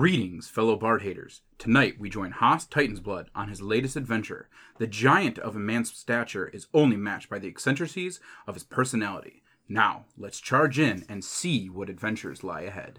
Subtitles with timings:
[0.00, 1.40] Greetings, fellow Bard haters.
[1.56, 4.46] Tonight we join Haas Titansblood on his latest adventure.
[4.76, 9.42] The giant of immense stature is only matched by the eccentricities of his personality.
[9.70, 12.98] Now, let's charge in and see what adventures lie ahead.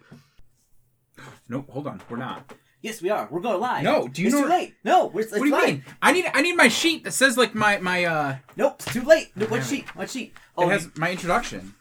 [1.48, 2.56] No, hold on, we're not.
[2.82, 3.28] Yes, we are.
[3.30, 3.84] We're going live.
[3.84, 4.74] No, do you it's know- too late.
[4.84, 5.66] No, we're, it's What do you live.
[5.68, 5.84] mean?
[6.02, 9.04] I need I need my sheet that says like my my uh Nope, it's too
[9.04, 9.32] late.
[9.36, 9.96] No, what sheet?
[9.96, 10.30] What sheet?
[10.30, 11.76] it Oh, has my introduction.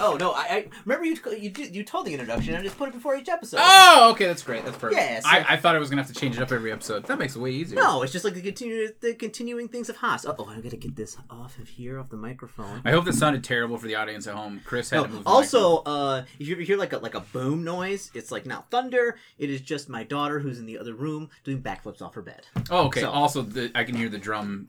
[0.00, 2.54] Oh no, I, I remember you you you told the introduction.
[2.54, 3.60] I just put it before each episode.
[3.62, 4.64] Oh, okay, that's great.
[4.64, 5.00] That's perfect.
[5.00, 7.04] Yeah, so- I, I thought I was gonna have to change it up every episode.
[7.06, 7.78] That makes it way easier.
[7.78, 10.24] No, it's just like the continue the continuing things of Haas.
[10.26, 12.82] Oh, I gotta get this off of here, off the microphone.
[12.84, 14.60] I hope this sounded terrible for the audience at home.
[14.64, 15.24] Chris had No, to move.
[15.24, 18.46] the also, uh, if you ever hear like a like a boom noise, it's like
[18.46, 19.16] not thunder.
[19.38, 22.46] It is just my daughter who's in the other room doing backflips off her bed.
[22.54, 22.76] microphone.
[22.78, 23.00] Oh, okay.
[23.02, 24.68] so- Also, the, I can hear the drum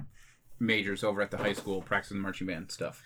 [0.59, 3.01] majors over at the high school practicing the marching band stuff.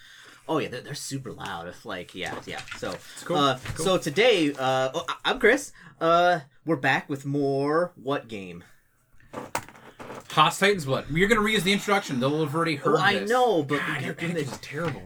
[0.47, 1.67] Oh yeah, they're, they're super loud.
[1.67, 2.61] If like yeah, yeah.
[2.77, 3.37] So cool.
[3.37, 3.85] uh, cool.
[3.85, 5.71] so today, uh, oh, I- I'm Chris.
[5.99, 8.63] Uh, we're back with more what game?
[10.29, 11.05] Haas Titans Blood.
[11.09, 12.19] You're gonna reuse the introduction.
[12.19, 13.29] They'll have already heard Oh, I this.
[13.29, 15.01] know, but God, we your got English is terrible.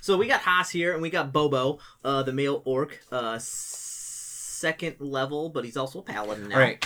[0.00, 4.96] So we got Haas here, and we got Bobo, uh, the male orc, uh, second
[5.00, 6.54] level, but he's also a paladin now.
[6.54, 6.84] All right.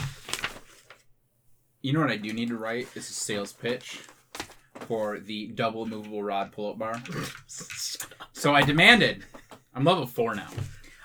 [1.82, 2.92] You know what I do need to write?
[2.94, 4.00] This Is a sales pitch
[4.80, 7.03] for the double movable rod pull-up bar.
[8.36, 9.25] So I demanded.
[9.75, 10.48] I'm level four now.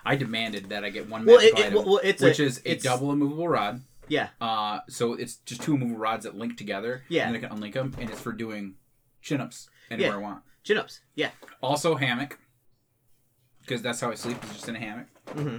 [0.04, 2.58] I demanded that I get one Well, it- it- item, well, it's a- which is
[2.60, 3.82] a it's- double immovable rod.
[4.08, 4.30] Yeah.
[4.42, 7.04] Uh, so it's just two movable rods that link together.
[7.08, 7.28] Yeah.
[7.28, 8.74] And then I can unlink them, and it's for doing
[9.22, 10.18] chin-ups anywhere Yeah.
[10.18, 10.44] I want.
[10.64, 11.02] Chin ups.
[11.16, 11.30] Yeah.
[11.62, 12.40] Also hammock,
[13.62, 14.44] because that's how I sleep.
[14.46, 15.08] Is just in a hammock.
[15.30, 15.58] hmm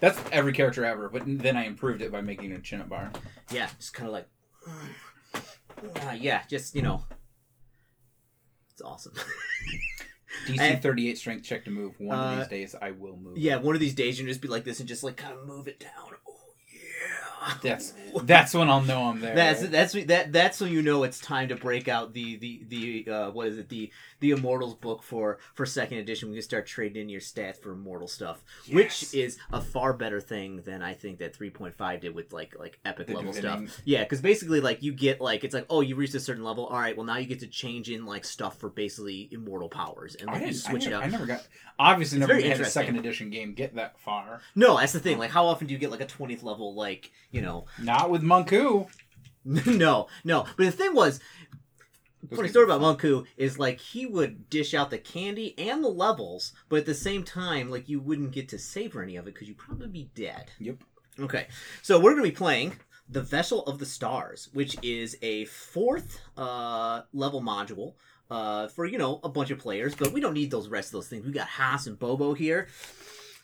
[0.00, 3.12] That's every character ever, but then I improved it by making a chin-up bar.
[3.52, 3.68] Yeah.
[3.78, 4.28] Just kind of like.
[6.04, 6.42] Uh, yeah.
[6.48, 7.04] Just you know.
[8.78, 9.12] It's awesome.
[10.46, 11.94] DC And- 38 strength check to move.
[11.98, 13.36] One Uh, of these days I will move.
[13.38, 13.56] yeah.
[13.56, 15.44] One of these days you can just be like this and just like kind of
[15.46, 15.90] move it down.
[16.28, 17.54] Oh yeah.
[17.60, 19.34] That's that's when I'll know I'm there.
[19.34, 23.10] That's that's that that's when you know it's time to break out the the the
[23.12, 26.28] uh, what is it the the Immortals book for for second edition.
[26.28, 28.74] We can start trading in your stats for immortal stuff, Yes.
[28.74, 32.32] which is a far better thing than I think that three point five did with
[32.32, 33.68] like like epic The level divining.
[33.68, 33.82] stuff.
[33.84, 36.66] Yeah, because basically like you get like it's like oh you reached a certain level,
[36.66, 40.14] all right, well now you get to change in like stuff for basically immortal powers
[40.16, 41.04] and I like, you switch it out.
[41.04, 41.46] I never got.
[41.78, 44.40] Obviously, It's never had a second edition game get that far.
[44.54, 45.18] No, that's the thing.
[45.18, 48.22] Like how often do you get like a twentieth level like you know Not with
[48.22, 48.88] Monku.
[49.44, 50.44] no, no.
[50.56, 51.20] But the thing was,
[52.34, 52.80] funny story about.
[52.80, 56.94] Monku is like he would dish out the candy and the levels, but at the
[56.94, 60.10] same time, like you wouldn't get to savor any of it because you'd probably be
[60.14, 60.50] dead.
[60.58, 60.76] Yep.
[61.20, 61.46] Okay,
[61.82, 62.76] so we're gonna be playing
[63.08, 67.94] the Vessel of the Stars, which is a fourth uh, level module.
[68.30, 70.92] Uh, for you know a bunch of players, but we don't need those rest of
[70.92, 71.24] those things.
[71.24, 72.68] We got Haas and Bobo here.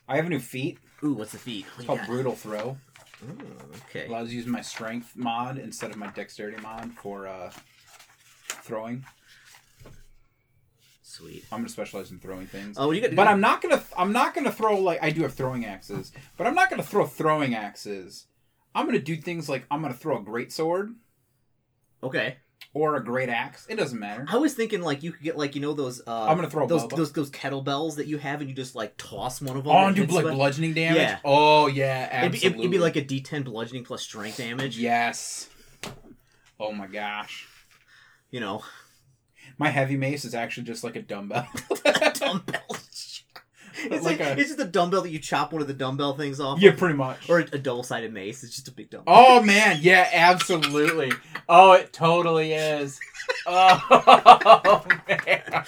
[0.06, 0.78] I have a new feat.
[1.02, 1.64] Ooh, what's the feat?
[1.64, 2.08] What It's called got?
[2.08, 2.76] Brutal Throw.
[3.24, 3.38] Ooh,
[3.88, 4.06] okay.
[4.06, 7.50] Allows you to use my strength mod instead of my dexterity mod for uh,
[8.64, 9.04] throwing.
[11.02, 11.44] Sweet.
[11.52, 12.76] I'm gonna specialize in throwing things.
[12.78, 13.14] Oh, you got.
[13.14, 13.80] But I'm not gonna.
[13.97, 17.06] I'm not gonna throw like I do have throwing axes, but I'm not gonna throw
[17.06, 18.26] throwing axes.
[18.75, 20.94] I'm gonna do things like I'm gonna throw a great sword
[22.02, 22.38] okay.
[22.72, 23.64] or a great axe.
[23.69, 24.26] It doesn't matter.
[24.28, 26.02] I was thinking like you could get like you know those.
[26.04, 28.96] Uh, I'm gonna throw those those those kettlebells that you have, and you just like
[28.96, 29.72] toss one of them.
[29.72, 30.96] Oh, and do like bludgeoning damage.
[30.96, 31.19] Yeah.
[31.25, 32.58] Oh yeah, It'd be, absolutely.
[32.60, 34.76] it'd be like a D10 bludgeoning plus strength damage.
[34.76, 35.48] yes.
[36.58, 37.46] Oh my gosh,
[38.34, 38.64] You know,
[39.58, 41.46] my heavy mace is actually just like a dumbbell.
[42.14, 42.60] dumbbell.
[43.86, 46.14] It's Like like, a- it's just a dumbbell that you chop one of the dumbbell
[46.16, 46.60] things off.
[46.60, 46.78] yeah, of.
[46.78, 47.28] pretty much.
[47.28, 48.42] Or a double sided mace.
[48.42, 49.14] It's just a big dumbbell.
[49.14, 51.12] Oh man, yeah, absolutely.
[51.48, 52.98] Oh, it totally is.
[53.46, 55.64] Oh man.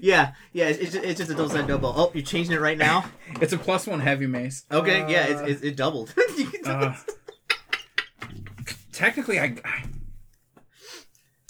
[0.00, 0.68] yeah, yeah.
[0.68, 1.94] It's, it's, just, it's just a double sided dumbbell.
[1.96, 3.04] Oh, you're changing it right now.
[3.40, 4.64] It's a plus one heavy mace.
[4.70, 6.14] Okay, yeah, Uh, it's, it's, it doubled.
[6.64, 6.94] uh,
[8.96, 9.84] technically, I, I.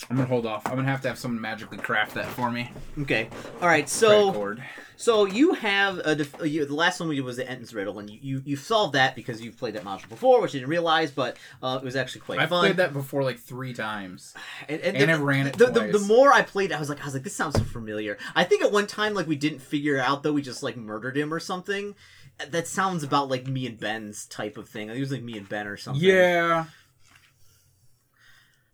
[0.08, 0.66] I'm gonna hold off.
[0.66, 2.70] I'm gonna have to have someone magically craft that for me.
[3.00, 3.28] okay,
[3.60, 3.88] all right.
[3.88, 4.56] So.
[4.98, 7.98] So you have a def- you, the last one we did was the Enton's Riddle,
[7.98, 10.70] and you, you you solved that because you've played that module before, which I didn't
[10.70, 12.60] realize, but uh, it was actually quite I've fun.
[12.60, 14.32] played that before like three times,
[14.70, 16.88] and, and and the, I ran it the, the, the more I played, I was
[16.88, 18.16] like, I was like, this sounds so familiar.
[18.34, 20.78] I think at one time, like we didn't figure it out though, we just like
[20.78, 21.94] murdered him or something.
[22.48, 24.88] That sounds about like me and Ben's type of thing.
[24.88, 26.02] It was like me and Ben or something.
[26.02, 26.64] yeah,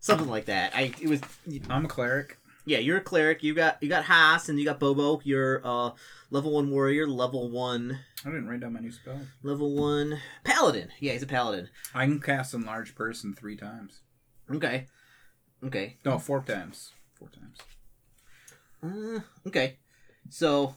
[0.03, 0.75] something like that.
[0.75, 1.21] I it was
[1.69, 2.37] I'm a cleric.
[2.65, 2.77] yeah.
[2.77, 3.41] You're a cleric.
[3.41, 5.19] You got you got Haas and you got Bobo.
[5.23, 5.91] You're uh
[6.29, 9.19] level one warrior, level one I didn't write down my new spell.
[9.41, 10.89] level one paladin.
[10.99, 11.69] Yeah, he's a paladin.
[11.93, 14.01] I can cast enlarge person three times.
[14.51, 14.87] Okay.
[15.63, 15.97] Okay.
[16.05, 16.91] No, four times.
[17.15, 17.57] Four times.
[18.83, 19.77] Uh, okay.
[20.29, 20.75] So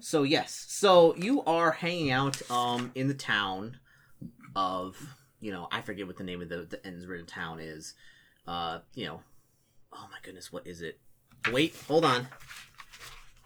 [0.00, 3.78] So yes, so you are hanging out um in the town
[4.56, 4.96] of
[5.42, 7.94] you know I forget what the name of the the town is.
[8.46, 9.20] Uh, you know,
[9.92, 10.98] oh my goodness, what is it?
[11.50, 12.28] Wait, hold on.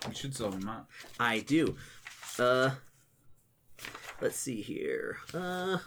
[0.07, 0.87] We should sell them out.
[1.19, 1.77] I do.
[2.39, 2.71] Uh,
[4.21, 5.17] let's see here.
[5.35, 5.79] Uh,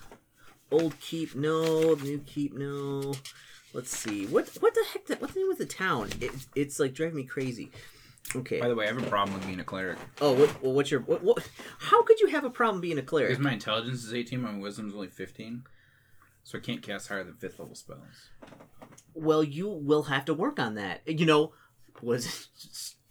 [0.72, 3.14] old keep no, new keep no.
[3.74, 4.26] Let's see.
[4.26, 5.22] What what the heck?
[5.22, 6.10] What's the name of the town?
[6.20, 7.72] It, it's like driving me crazy.
[8.36, 8.60] Okay.
[8.60, 9.98] By the way, I have a problem with being a cleric.
[10.22, 11.48] Oh, what, well, what's your what, what?
[11.80, 13.30] How could you have a problem being a cleric?
[13.30, 15.64] Because my intelligence is 18, my wisdom is only 15.
[16.50, 18.32] So I can't cast higher than 5th level spells.
[19.14, 21.02] Well, you will have to work on that.
[21.06, 21.54] You know,
[22.02, 22.48] was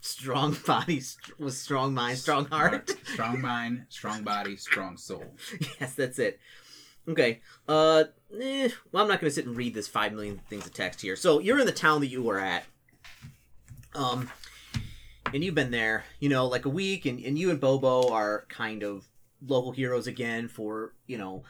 [0.00, 1.00] strong body
[1.38, 2.96] was strong mind, strong heart.
[3.04, 5.36] strong mind, strong body, strong soul.
[5.80, 6.40] yes, that's it.
[7.08, 7.40] Okay.
[7.68, 8.04] Uh,
[8.42, 11.00] eh, well, I'm not going to sit and read this five million things of text
[11.00, 11.14] here.
[11.14, 12.64] So you're in the town that you were at.
[13.94, 14.28] Um,
[15.32, 18.46] and you've been there, you know, like a week, and, and you and Bobo are
[18.48, 19.04] kind of
[19.46, 21.44] local heroes again for you know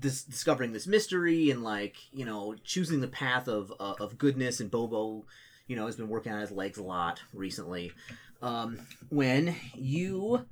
[0.00, 4.60] this discovering this mystery and like you know choosing the path of uh, of goodness.
[4.60, 5.26] And Bobo,
[5.66, 7.92] you know, has been working on his legs a lot recently.
[8.40, 8.78] Um,
[9.08, 10.46] when you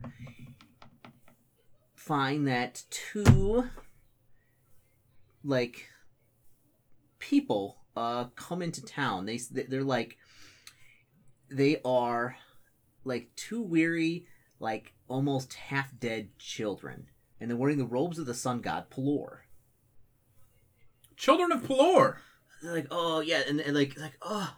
[1.94, 3.69] find that two
[5.43, 5.88] like
[7.19, 9.38] people uh come into town they
[9.69, 10.16] they're like
[11.50, 12.37] they are
[13.04, 14.26] like two weary
[14.60, 17.08] like almost half dead children
[17.41, 19.38] and they're wearing the robes of the sun god Pelor.
[21.17, 22.17] Children of Pelor!
[22.62, 24.55] They're like, oh yeah, and, and like like oh,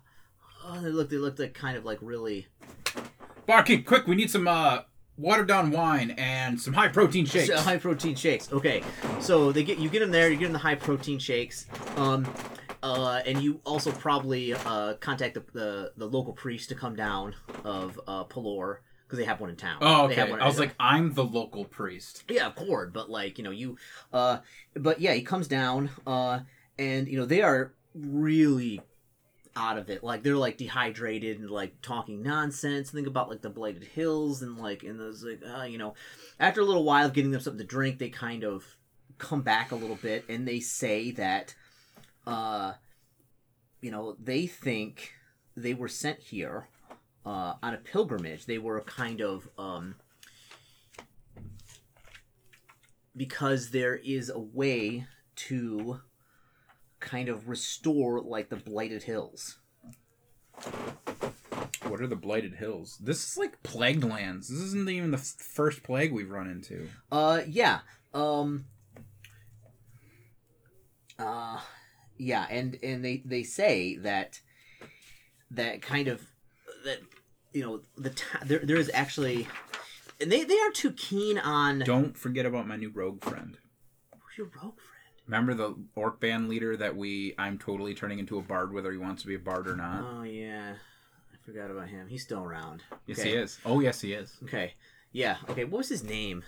[0.65, 2.47] oh they look they look like kind of like really
[3.49, 4.81] Barkeep, quick, we need some uh,
[5.17, 7.49] watered down wine and some high protein shakes.
[7.49, 8.53] So, high protein shakes.
[8.53, 8.83] Okay,
[9.21, 10.31] so they get you get them there.
[10.31, 11.67] You get them the high protein shakes.
[11.97, 12.31] Um,
[12.83, 17.35] uh, and you also probably uh, contact the, the the local priest to come down
[17.65, 19.79] of uh, Pelor because they have one in town.
[19.81, 20.33] oh, They have okay.
[20.33, 22.25] one- I was like, I'm the local priest.
[22.29, 23.79] yeah, of course, but like you know you,
[24.13, 24.39] uh,
[24.75, 26.41] but yeah, he comes down, uh,
[26.79, 28.81] and you know they are really
[29.57, 30.05] out of it.
[30.05, 32.91] Like they're like dehydrated and like talking nonsense.
[32.91, 35.95] Think about like the blighted hills and like and those like uh, you know,
[36.39, 38.77] after a little while of getting them something to drink, they kind of
[39.17, 41.55] come back a little bit and they say that,
[42.27, 42.75] uh,
[43.81, 45.13] you know, they think
[45.57, 46.69] they were sent here.
[47.29, 49.95] Uh, on a pilgrimage, they were kind of um,
[53.15, 55.05] because there is a way
[55.37, 56.01] to
[57.01, 59.59] kind of restore like the blighted hills.
[61.83, 62.97] What are the blighted hills?
[62.99, 64.49] This is like plagued lands.
[64.49, 66.89] This isn't even the f- first plague we've run into.
[67.13, 67.81] Uh yeah.
[68.15, 68.65] Um
[71.19, 71.61] uh
[72.17, 74.41] yeah, and and they they say that
[75.51, 76.23] that kind of
[76.85, 77.01] that
[77.59, 79.49] you know the t- there there is actually
[80.21, 83.59] and they they aren't too keen on Don't forget about my new rogue friend.
[84.13, 85.15] Who's your rogue friend?
[85.27, 88.99] Remember the orc band leader that we I'm totally turning into a bard whether he
[88.99, 90.05] wants to be a bard or not?
[90.09, 90.75] Oh yeah.
[91.33, 92.07] I forgot about him.
[92.07, 92.85] He's still around.
[93.07, 93.31] yes okay.
[93.31, 93.59] he is.
[93.67, 94.37] Oh yes he is.
[94.45, 94.75] Okay.
[95.11, 95.39] Yeah.
[95.49, 95.65] Okay.
[95.65, 96.45] What was his name?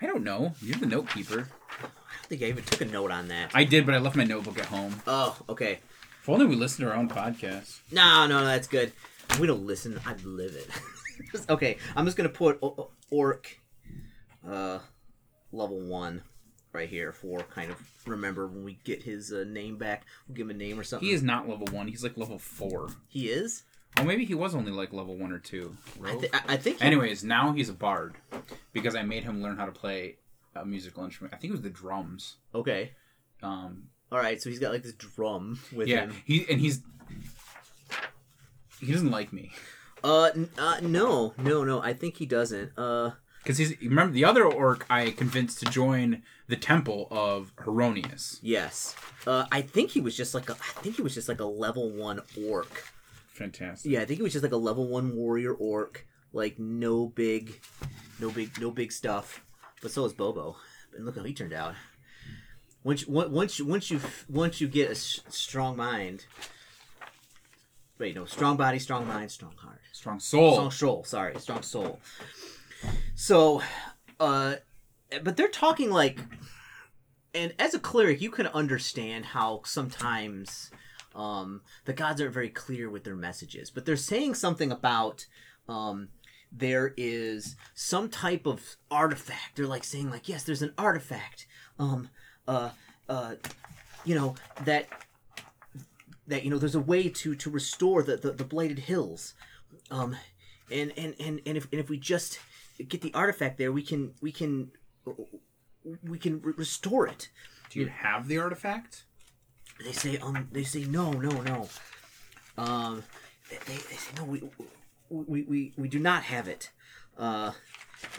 [0.00, 0.54] I don't know.
[0.62, 1.46] You're the note keeper.
[1.82, 3.50] I don't think I even took a note on that.
[3.52, 5.02] I did, but I left my notebook at home.
[5.06, 5.80] Oh, okay.
[6.22, 7.80] If only we listened to our own podcast.
[7.90, 8.92] No, no, that's good.
[9.38, 10.00] We don't listen.
[10.06, 10.68] I live it.
[11.50, 12.60] okay, I'm just gonna put
[13.10, 13.60] orc,
[14.48, 14.78] uh,
[15.52, 16.22] level one,
[16.72, 20.04] right here for kind of remember when we get his uh, name back.
[20.26, 21.06] We'll give him a name or something.
[21.06, 21.88] He is not level one.
[21.88, 22.88] He's like level four.
[23.08, 23.64] He is.
[23.96, 25.76] Oh, maybe he was only like level one or two.
[26.04, 26.78] I, th- I I think.
[26.78, 28.16] He, Anyways, now he's a bard
[28.72, 30.16] because I made him learn how to play
[30.54, 31.34] a musical instrument.
[31.34, 32.36] I think it was the drums.
[32.54, 32.92] Okay.
[33.42, 34.40] Um, All right.
[34.40, 36.10] So he's got like this drum with yeah, him.
[36.10, 36.82] Yeah, he and he's
[38.80, 39.52] he doesn't like me
[40.04, 41.82] Uh, n- uh, no, no, no.
[41.82, 42.70] I think he doesn't.
[42.78, 43.10] Uh,
[43.42, 48.38] because he's remember the other orc I convinced to join the temple of Heironeous.
[48.42, 48.94] yes.
[49.26, 50.52] Uh, I think he was just like a.
[50.54, 52.84] I think he was just like a level one orc.
[53.34, 53.90] Fantastic.
[53.90, 56.06] Yeah, I think it was just like a level one warrior orc.
[56.32, 57.60] Like no big,
[58.20, 59.42] no big, no big stuff.
[59.82, 60.56] But so is Bobo.
[60.94, 61.74] And look how he turned out.
[62.84, 66.26] Once, you- once you, once you, once you get a strong mind.
[67.98, 69.80] Wait, no, strong body, strong mind, strong heart.
[69.92, 70.52] Strong soul.
[70.52, 71.04] Strong soul.
[71.04, 72.00] Sorry, strong soul.
[73.14, 73.62] So,
[74.20, 74.56] uh,
[75.22, 76.20] but they're talking like,
[77.34, 80.70] and as a cleric, you can understand how sometimes
[81.14, 85.26] um, the gods aren't very clear with their messages, but they're saying something about
[85.68, 86.08] um,
[86.52, 89.56] there is some type of artifact.
[89.56, 91.46] They're like saying like, yes, there's an artifact.
[91.78, 92.08] Um,
[92.46, 92.70] uh,
[93.08, 93.34] uh,
[94.04, 94.86] you know that
[96.28, 99.34] that you know there's a way to to restore the the, the blighted hills
[99.90, 100.16] um
[100.70, 102.38] and and and, and if and if we just
[102.88, 104.70] get the artifact there, we can we can
[106.02, 107.30] we can re- restore it.
[107.70, 109.04] Do you have the artifact?
[109.84, 111.68] They say um they say no no no.
[112.56, 113.04] Um,
[113.50, 114.42] they, they, they say no we,
[115.10, 116.70] we we we do not have it.
[117.16, 117.52] Uh,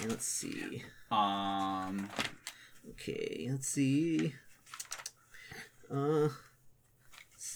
[0.01, 0.83] and let's see.
[1.11, 2.09] Um,
[2.91, 4.33] Okay, let's see.
[5.93, 6.29] Uh,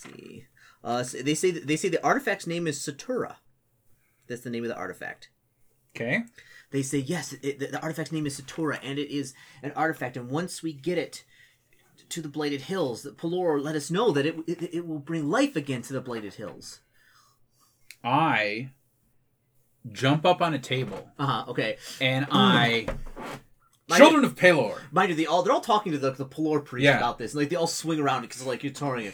[0.03, 0.45] see.
[0.83, 3.35] Uh, so they say they say the artifact's name is Satura.
[4.27, 5.29] That's the name of the artifact.
[5.95, 6.23] okay.
[6.71, 10.17] They say yes, it, the, the artifact's name is Satura, and it is an artifact.
[10.17, 11.23] And once we get it
[12.09, 15.29] to the Blighted Hills, the Pelor let us know that it, it it will bring
[15.29, 16.79] life again to the Blighted Hills.
[18.03, 18.71] I
[19.91, 21.45] jump up on a table Uh huh.
[21.49, 21.77] Okay.
[22.01, 22.87] and I.
[23.89, 24.79] My- Children of Pelor.
[24.91, 26.97] Mind you, they all they're all talking to the the Pelor priest Yeah.
[26.97, 29.13] about this, and like they all swing around because like you're touring it.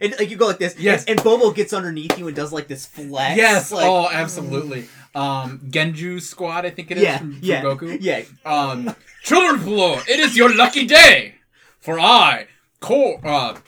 [0.00, 1.04] And like you go like this, Yes.
[1.04, 3.36] and, and Bobo gets underneath you and does like this flex.
[3.36, 3.70] Yes.
[3.72, 4.86] like, oh, absolutely.
[5.14, 7.98] Um, Ginyu Squad, I think it is yeah, from, from yeah, Goku.
[8.00, 8.22] yeah.
[8.46, 11.34] Um, Children of Pelor, it is your lucky day,
[11.80, 12.46] for I,
[12.80, 13.58] Kor, uh,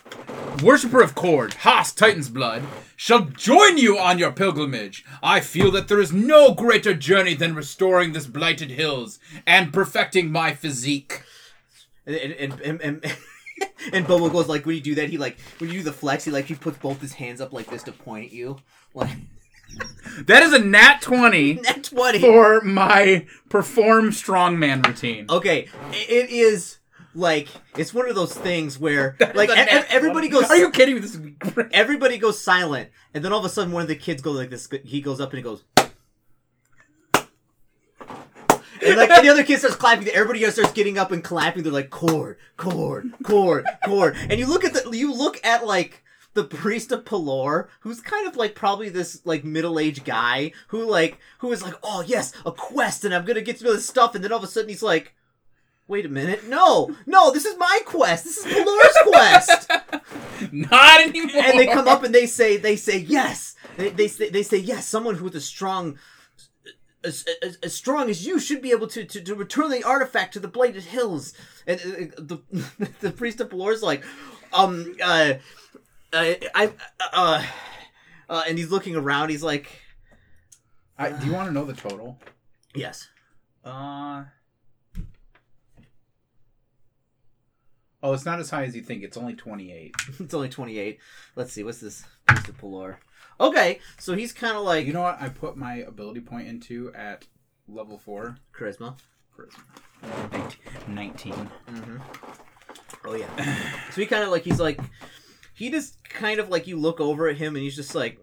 [0.63, 2.63] worshipper of Kord, Haas Titan's blood,
[2.97, 5.05] shall join you on your pilgrimage.
[5.23, 10.33] I feel that there is no greater journey than restoring this blighted hills and perfecting
[10.33, 11.23] my physique.
[12.07, 13.17] And and and,
[13.93, 16.25] and, Bobo goes like when you do that, he like when you do the flex,
[16.25, 18.59] he like he puts both his hands up like this to point at you.
[18.95, 19.11] Like
[20.27, 22.21] That is a nat 20 that's what he.
[22.21, 25.27] for my perform strongman routine.
[25.29, 26.79] Okay, it, is
[27.15, 30.45] like it's one of those things where That like e- nat everybody goes.
[30.45, 31.01] Are you kidding me?
[31.01, 31.69] This is great.
[31.73, 34.51] Everybody goes silent, and then all of a sudden, one of the kids goes like
[34.51, 34.69] this.
[34.85, 35.65] He goes up and he goes.
[38.85, 41.63] And like and the other kid starts clapping, everybody else starts getting up and clapping.
[41.63, 44.17] They're like Kord, Kord, Kord, Kord.
[44.29, 46.03] And you look at the you look at like
[46.35, 50.85] the priest of Pelor, who's kind of like probably this like middle aged guy who
[50.85, 53.89] like who is like, oh yes, a quest, and I'm gonna get to know this
[53.89, 54.15] stuff.
[54.15, 55.15] And then all of a sudden he's like,
[55.87, 58.25] wait a minute, no, no, this is my quest.
[58.25, 59.71] This is Pelor's quest.
[60.53, 61.43] Not anymore.
[61.43, 64.87] and they come up and they say they say yes they, they they say yes
[64.87, 65.99] someone who with a strong
[67.05, 70.33] as, as, as strong as you should be able to, to, to return the artifact
[70.33, 71.35] to the blighted hills
[71.67, 72.39] and uh, the
[73.01, 74.05] the priest of Pelor is like
[74.53, 75.35] um uh,
[76.13, 76.73] uh I
[77.13, 77.45] uh,
[78.29, 79.69] uh and he's looking around he's like
[80.99, 82.19] I, do you want to know the total?
[82.75, 83.09] yes
[83.65, 84.25] Uh.
[88.03, 89.03] Oh, it's not as high as you think.
[89.03, 89.95] It's only 28.
[90.21, 90.99] it's only 28
[91.37, 92.97] let's see what's this priest of Pelor
[93.41, 95.21] okay so he's kind of like You know what?
[95.21, 97.27] I put my ability point into at
[97.69, 98.37] level 4.
[98.57, 98.97] charisma
[99.37, 99.63] Charisma.
[100.89, 101.33] 19.
[101.33, 101.97] Mm-hmm.
[103.07, 103.81] Oh yeah.
[103.91, 104.81] so he kind of like he's like
[105.55, 108.19] he just kind of like you look over at him and he's just like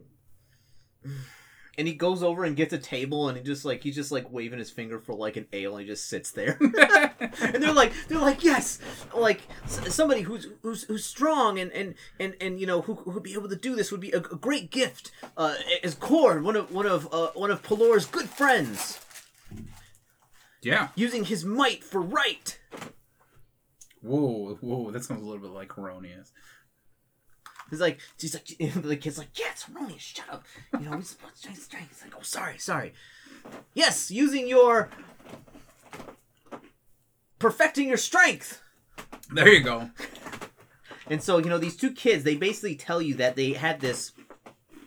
[1.78, 4.32] and he goes over and gets a table and he just like he's just like
[4.32, 6.58] waving his finger for like an ale and he just sits there.
[6.62, 8.80] and they're like they're like yes,
[9.16, 13.24] like s- somebody who's who's who's strong and and and and you know who would
[13.24, 15.12] be able to do this would be a, a great gift.
[15.38, 19.00] Uh as Kord, one of one of uh, one of Pelor's good friends,
[20.62, 20.90] Yeah.
[20.96, 22.58] using his might for right.
[24.02, 24.92] Whoa, whoa.
[24.92, 26.32] That sounds a little bit like Coronius.
[27.72, 28.46] He's like, she's like,
[28.84, 30.44] the kid's like, yes, Romeo, shut up.
[30.74, 31.90] You know, he's strength, strength.
[31.90, 32.94] He's like, oh, sorry, sorry.
[33.74, 34.90] Yes, using your
[37.40, 38.62] perfecting your strength.
[39.34, 39.90] There you go.
[41.08, 44.12] And so, you know, these two kids, they basically tell you that they had this,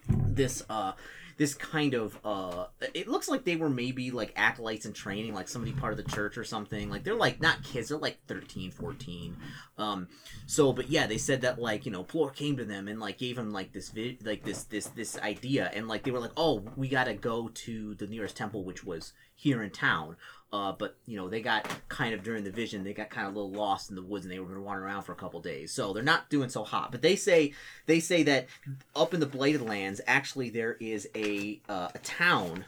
[0.09, 0.93] this, uh,
[1.37, 5.49] this kind of, uh, it looks like they were maybe like acolytes in training, like
[5.49, 6.91] somebody part of the church or something.
[6.91, 9.37] Like they're like not kids, they're like 13, 14.
[9.79, 10.09] Um,
[10.47, 13.19] so, but yeah, they said that like, you know, Pelor came to them and like
[13.19, 15.71] gave them like this, vi- like this, this, this idea.
[15.75, 19.13] And like, they were like, oh, we gotta go to the nearest temple, which was
[19.35, 20.17] here in town.
[20.55, 23.35] Uh, but you know they got kind of during the vision they got kind of
[23.35, 25.17] a little lost in the woods and they were going to wander around for a
[25.17, 25.73] couple days.
[25.73, 26.93] So they're not doing so hot.
[26.93, 27.55] But they say
[27.87, 28.47] they say that
[28.95, 32.67] up in the blighted lands actually there is a uh, a town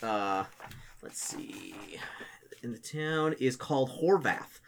[0.00, 0.44] uh
[1.02, 1.74] let's see
[2.62, 4.60] in the town is called horvath.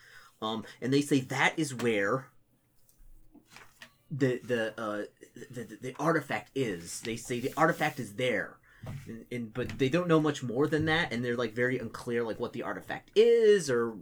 [0.43, 2.27] Um and they say that is where
[4.11, 5.03] the the uh
[5.53, 7.01] the, the, the artifact is.
[7.03, 8.57] They say the artifact is there
[9.31, 12.41] and, but they don't know much more than that and they're like very unclear like
[12.41, 13.95] what the artifact is or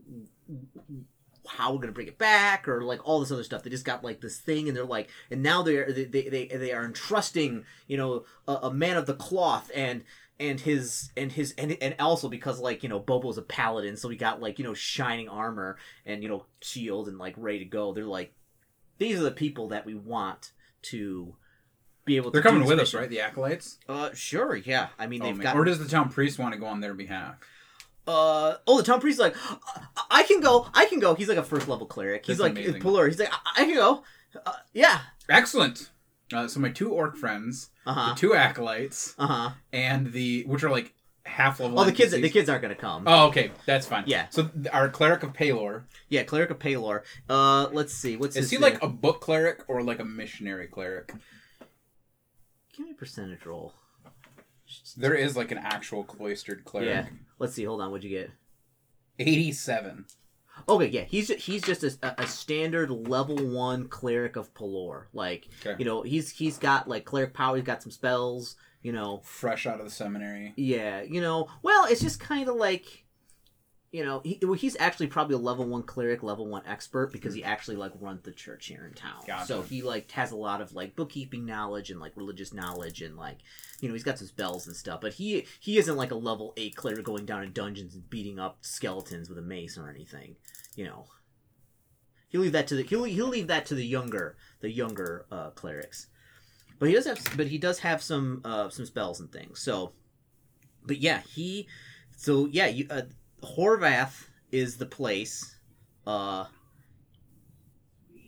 [1.46, 3.62] how we're gonna bring it back or like all this other stuff.
[3.62, 6.46] They just got like this thing and they're like and now they're they they, they,
[6.46, 10.04] they are entrusting you know a, a man of the cloth and
[10.40, 14.08] and his and his and, and also because like you know bobo's a paladin so
[14.08, 17.64] he got like you know shining armor and you know shield and like ready to
[17.64, 17.92] go.
[17.92, 18.34] They're like
[18.98, 21.34] these are the people that we want to
[22.08, 23.08] be able to They're do coming this with us, right?
[23.08, 23.78] The acolytes.
[23.88, 25.44] uh sure yeah i mean Oh, they've man.
[25.44, 27.36] got Or does the town priest want to go on their behalf?
[28.06, 31.14] uh, oh, the town priest is like, "I- I can go, I can go.
[31.14, 32.24] He's like a first level cleric.
[32.24, 32.80] He's That's like amazing.
[32.82, 33.06] Pelor.
[33.06, 34.02] He's like, I, I can go.
[34.46, 35.00] Uh, yeah.
[35.28, 35.90] Excellent.
[36.32, 38.08] Uh, so my two orc friends, Uh huh.
[38.14, 39.50] the two acolytes, Uh huh.
[39.74, 40.94] and the which are like
[41.26, 41.78] half level.
[41.78, 43.04] Oh, the kids, the kids aren't gonna come.
[43.06, 44.04] Oh, okay, that's fine.
[44.06, 44.26] Yeah.
[44.30, 47.02] So th- our cleric of Pelor Yeah, cleric of Pelor.
[47.28, 48.16] Uh, let's see.
[48.16, 48.62] What's is his he name?
[48.72, 51.12] like a book cleric or like a missionary cleric?
[52.78, 53.74] Give me a percentage roll.
[54.96, 56.88] There is like an actual cloistered cleric.
[56.88, 57.06] Yeah.
[57.40, 57.64] Let's see.
[57.64, 57.90] Hold on.
[57.90, 58.30] What'd you get?
[59.18, 60.06] Eighty-seven.
[60.68, 65.04] Okay, yeah, he's he's just a, a standard level one cleric of Pelor.
[65.12, 65.76] Like, Okay.
[65.78, 67.56] you know, he's he's got like cleric power.
[67.56, 68.56] He's got some spells.
[68.82, 70.52] You know, Fresh out of the seminary.
[70.56, 71.48] yeah, you know.
[71.62, 73.04] Well, it's just kind of like,
[73.90, 77.32] you know, he, well, he's actually probably a level one cleric, level one expert because
[77.32, 79.22] he actually like runs the church here in town.
[79.26, 79.46] Gotcha.
[79.46, 83.16] So he like has a lot of like bookkeeping knowledge and like religious knowledge and
[83.16, 83.38] like,
[83.80, 85.00] you know, he's got some spells and stuff.
[85.00, 88.38] But he he isn't like a level eight cleric going down in dungeons and beating
[88.38, 90.36] up skeletons with a mace or anything.
[90.76, 91.06] You know.
[92.28, 95.50] He'll leave that to the he'll, he'll leave that to the younger the younger uh,
[95.50, 96.08] clerics.
[96.78, 99.60] But he does have but he does have some uh, some spells and things.
[99.60, 99.92] So,
[100.84, 101.66] but yeah, he
[102.18, 103.02] so yeah, you uh,
[103.42, 105.56] Horvath is the place
[106.06, 106.46] uh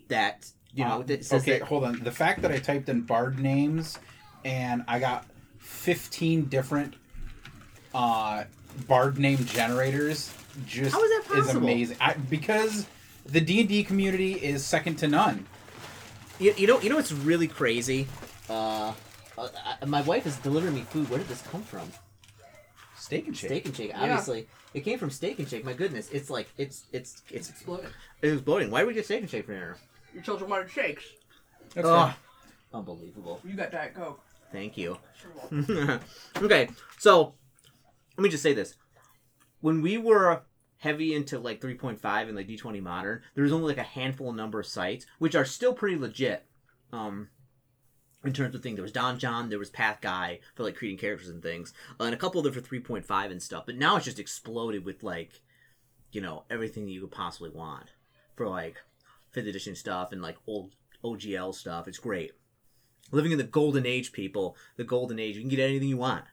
[0.09, 2.01] that you know Uh, that says okay, that hold on.
[2.05, 3.99] The fact that I typed in bard names
[4.45, 5.27] and I got
[5.59, 6.95] fifteen different
[7.95, 8.45] uh
[8.87, 10.33] bard name generators
[10.67, 11.63] just How is that is possible?
[11.63, 11.97] amazing.
[12.01, 12.87] I, because
[13.27, 15.47] the D and D community is second to none.
[16.39, 18.07] you, you know you know what's really crazy.
[18.49, 18.93] Uh,
[19.39, 19.49] uh,
[19.83, 21.09] uh, my wife is delivering me food.
[21.09, 21.91] Where did this come from?
[23.11, 23.49] Steak and shake.
[23.51, 23.93] Steak and Shake.
[23.95, 25.65] Obviously, it came from Steak and Shake.
[25.65, 27.91] My goodness, it's like it's it's it's Exploded.
[28.23, 28.71] it was bloating.
[28.71, 29.77] Why did we get Steak and Shake for dinner?
[30.15, 31.05] Your children wanted shakes.
[31.75, 32.09] That's Ugh.
[32.11, 32.17] fair.
[32.73, 33.41] Unbelievable.
[33.45, 34.21] You got Diet Coke.
[34.53, 34.97] Thank you.
[35.21, 35.31] Sure
[35.67, 36.01] will.
[36.45, 37.35] okay, so
[38.17, 38.77] let me just say this:
[39.61, 40.43] when we were
[40.79, 41.99] heavy into like 3.5
[42.29, 45.35] and like D20 Modern, there was only like a handful of number of sites, which
[45.35, 46.47] are still pretty legit.
[46.93, 47.29] Um,
[48.25, 51.43] in terms of things, there was donjon, there was Pathguy for like creating characters and
[51.43, 53.65] things, uh, and a couple of them for 3.5 and stuff.
[53.67, 55.41] But now it's just exploded with like,
[56.13, 57.93] you know, everything that you could possibly want
[58.37, 58.77] for like
[59.31, 61.89] fifth edition stuff and like old OGL stuff.
[61.89, 62.33] It's great.
[63.11, 64.57] Living in the golden age, people.
[64.77, 65.37] The golden age.
[65.37, 66.25] You can get anything you want.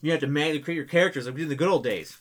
[0.00, 2.18] You have to manually create your characters like we did in the good old days.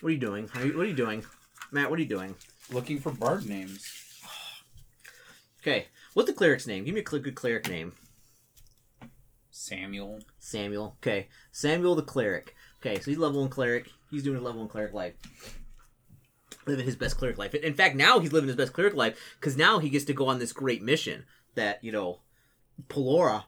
[0.00, 0.48] What are you doing?
[0.54, 1.24] Are you, what are you doing?
[1.72, 2.34] Matt, what are you doing?
[2.72, 3.86] Looking for bard names.
[5.60, 5.88] Okay.
[6.14, 6.84] What's the cleric's name?
[6.84, 7.92] Give me a good cleric name.
[9.50, 10.20] Samuel.
[10.38, 10.96] Samuel.
[11.00, 11.28] Okay.
[11.52, 12.54] Samuel the cleric.
[12.80, 13.90] Okay, so he's level one cleric.
[14.10, 15.14] He's doing a level one cleric life.
[16.66, 17.54] Living his best cleric life.
[17.54, 20.26] In fact, now he's living his best cleric life because now he gets to go
[20.26, 22.20] on this great mission that, you know,
[22.88, 23.44] Pelora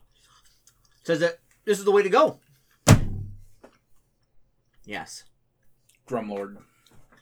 [1.03, 2.39] says that this is the way to go.
[4.85, 5.23] Yes.
[6.07, 6.57] Drumlord.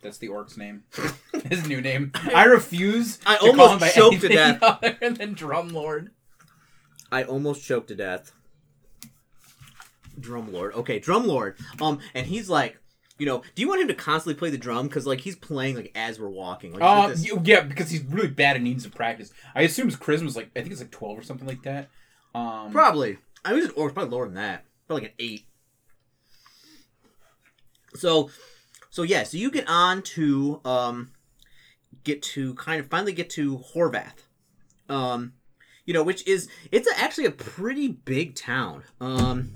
[0.02, 0.84] That's the orc's name.
[1.50, 2.12] His new name.
[2.34, 3.20] I refuse.
[3.26, 4.64] I to call almost him by choked to anything death.
[5.02, 6.10] Other than Drumlord.
[7.12, 8.32] I almost choked to death.
[10.20, 10.74] Drumlord.
[10.74, 11.56] Okay, Drumlord.
[11.82, 12.78] Um, and he's like,
[13.18, 14.88] you know, do you want him to constantly play the drum?
[14.88, 16.74] Because like he's playing like as we're walking.
[16.74, 19.32] Like, he's got this- y- yeah, because he's really bad and needs to practice.
[19.54, 21.90] I assume his charisma's like I think it's like twelve or something like that.
[22.34, 23.18] Um, probably.
[23.46, 24.66] I mean, or probably lower than that.
[24.88, 25.46] Probably like an eight.
[27.96, 28.30] So,
[28.92, 29.24] so yeah.
[29.24, 31.12] So you get on to um,
[32.04, 34.28] get to kind of finally get to Horvath.
[34.90, 35.34] Um,
[35.86, 38.84] you know, which is it's actually a pretty big town.
[39.00, 39.54] Um,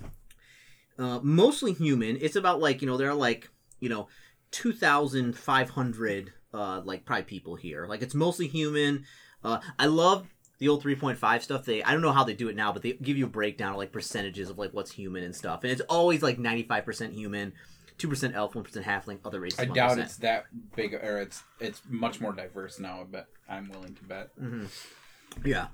[0.98, 2.16] uh, mostly human.
[2.20, 4.08] It's about like you know there are like you know
[4.50, 7.86] two thousand five hundred uh like probably people here.
[7.86, 9.04] Like it's mostly human.
[9.44, 10.26] Uh, I love
[10.58, 12.94] the old 3.5 stuff they i don't know how they do it now but they
[12.94, 15.82] give you a breakdown of like percentages of like what's human and stuff and it's
[15.82, 17.52] always like 95% human
[17.98, 22.20] 2% elf 1% halfling other races I doubt it's that big, or it's it's much
[22.20, 23.00] more diverse now.
[23.00, 24.30] I bet I'm willing to bet.
[25.44, 25.68] Yeah.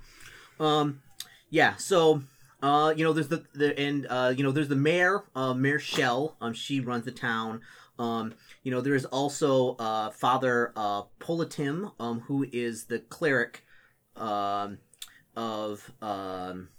[0.59, 1.01] Um
[1.49, 2.23] yeah, so
[2.61, 5.79] uh you know there's the the and uh you know there's the mayor, uh Mayor
[5.79, 7.61] Shell, um she runs the town.
[7.99, 8.33] Um
[8.63, 13.63] you know there is also uh Father uh Politim, um who is the cleric
[14.15, 14.77] um
[15.35, 16.69] of um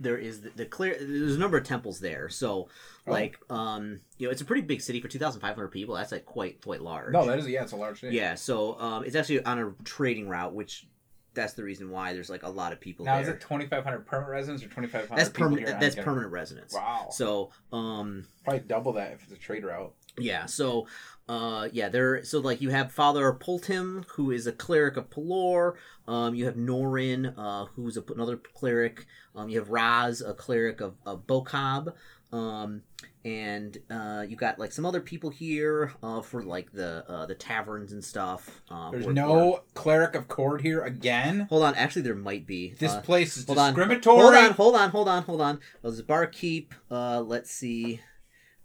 [0.00, 2.28] there is the, the clear there's a number of temples there.
[2.28, 2.68] So
[3.06, 5.94] like um you know it's a pretty big city for 2500 people.
[5.94, 7.12] That's like quite quite large.
[7.12, 8.16] No, that is yeah, it's a large city.
[8.16, 10.86] Yeah, so um, it's actually on a trading route, which
[11.32, 13.22] that's the reason why there's like a lot of people Now there.
[13.22, 15.16] is it 2,500 permanent residents or 2,500?
[15.16, 15.80] that's permanent.
[15.80, 16.74] That's permanent residence.
[16.74, 17.08] Wow.
[17.12, 19.92] So um, Probably double that if it's a trade route.
[20.20, 20.86] Yeah, so
[21.28, 22.24] uh, yeah, there.
[22.24, 25.74] So like you have Father Poltim, who is a cleric of Pelor.
[26.08, 29.06] Um, you have Norin, uh, who's a, another cleric.
[29.34, 31.94] Um, you have Raz, a cleric of, of Boccob.
[32.32, 32.82] Um,
[33.24, 37.34] and uh, you got like some other people here uh, for like the uh, the
[37.34, 38.62] taverns and stuff.
[38.70, 41.46] Um, There's or- no or- cleric of Kord here again.
[41.50, 42.74] Hold on, actually, there might be.
[42.78, 43.74] This Uh, place is hold on.
[43.74, 44.22] discriminatory.
[44.22, 45.60] Hold on, hold on, hold on, hold on.
[45.82, 46.72] There's a barkeep.
[46.90, 48.00] Uh, let's see.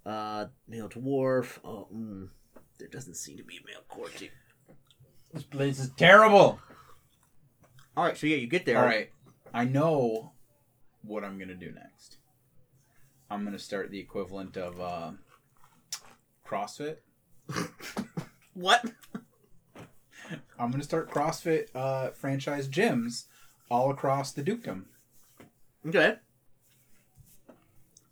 [0.05, 1.59] Uh, male dwarf.
[1.63, 2.29] Oh, mm,
[2.79, 4.29] there doesn't seem to be a male courtier.
[5.33, 6.59] This place is terrible.
[7.97, 8.77] All right, so yeah, you get there.
[8.77, 9.09] All right,
[9.53, 10.33] I know
[11.01, 12.17] what I'm gonna do next.
[13.29, 15.11] I'm gonna start the equivalent of uh,
[16.47, 16.97] CrossFit.
[18.55, 18.85] What?
[20.57, 23.25] I'm gonna start CrossFit uh, franchise gyms
[23.69, 24.85] all across the dukedom.
[25.85, 26.15] Okay.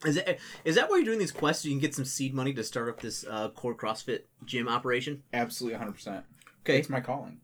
[0.05, 1.63] Is that is that why you're doing these quests?
[1.63, 4.67] So you can get some seed money to start up this uh, core CrossFit gym
[4.67, 5.23] operation.
[5.33, 5.91] Absolutely, 100.
[5.93, 6.25] percent
[6.65, 7.39] Okay, It's my calling.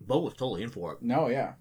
[0.00, 0.98] Bo was totally in for it.
[1.02, 1.54] No, yeah.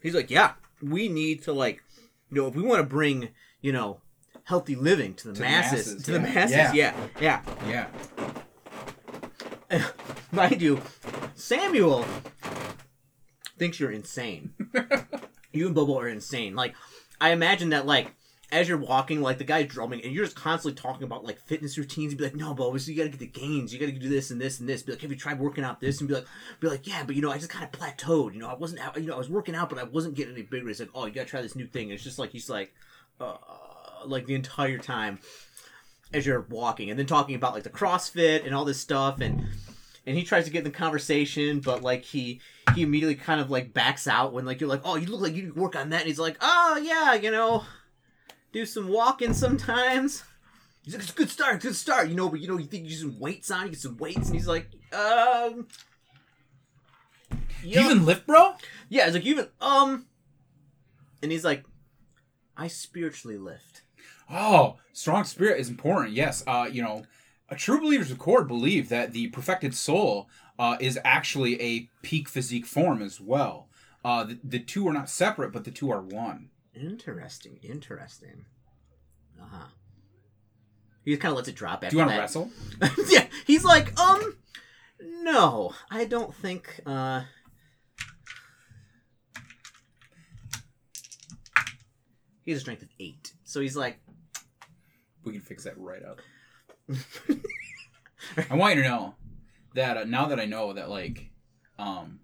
[0.00, 1.82] He's like, yeah, we need to like,
[2.30, 3.28] you know, if we want to bring,
[3.60, 4.00] you know,
[4.44, 6.72] healthy living to the To the masses, masses, to the masses, Yeah.
[7.20, 7.88] yeah, yeah.
[9.70, 9.86] Yeah.
[10.32, 10.80] Mind you,
[11.34, 12.04] Samuel
[13.58, 14.54] thinks you're insane.
[15.52, 16.54] you and Bobo are insane.
[16.54, 16.74] Like,
[17.20, 18.14] I imagine that like.
[18.52, 21.78] As you're walking, like the guy's drumming, and you're just constantly talking about like fitness
[21.78, 22.12] routines.
[22.12, 23.72] You'd be like, "No, but you gotta get the gains.
[23.72, 25.80] You gotta do this and this and this." Be like, "Have you tried working out
[25.80, 26.26] this?" And be like,
[26.60, 28.34] "Be like, yeah, but you know, I just kind of plateaued.
[28.34, 30.34] You know, I wasn't, out, you know, I was working out, but I wasn't getting
[30.34, 32.30] any bigger." It's like, "Oh, you gotta try this new thing." And it's just like
[32.30, 32.74] he's like,
[33.20, 33.36] uh,
[34.04, 35.18] like the entire time
[36.12, 39.46] as you're walking, and then talking about like the CrossFit and all this stuff, and
[40.06, 42.40] and he tries to get in the conversation, but like he
[42.74, 45.34] he immediately kind of like backs out when like you're like, oh, you look like
[45.34, 47.64] you work on that, and he's like, oh yeah, you know,
[48.52, 50.22] do some walking sometimes.
[50.84, 52.84] He's like, it's a good start, good start, you know, but you know, you think
[52.84, 55.68] you do some weights on, you get some weights, and he's like, um,
[57.62, 58.54] You even lift, bro?
[58.88, 60.06] yeah, it's like you even um,
[61.22, 61.64] and he's like,
[62.56, 63.82] I spiritually lift.
[64.30, 66.14] Oh, strong spirit is important.
[66.14, 66.42] Yes.
[66.46, 67.04] Uh, you know,
[67.48, 72.28] a true believers of Kord believe that the perfected soul uh, is actually a peak
[72.28, 73.68] physique form as well.
[74.04, 76.48] Uh, the, the two are not separate, but the two are one.
[76.74, 78.46] Interesting, interesting.
[79.40, 79.66] Uh huh.
[81.04, 82.50] He just kind of lets it drop after Do you want to wrestle?
[83.08, 84.36] yeah, he's like, um,
[85.00, 86.80] no, I don't think.
[86.86, 87.22] uh
[92.44, 94.00] He has a strength of eight, so he's like,
[95.24, 96.20] We can fix that right up.
[98.50, 99.14] I want you to know
[99.74, 101.30] that uh, now that I know that like,
[101.78, 102.20] um,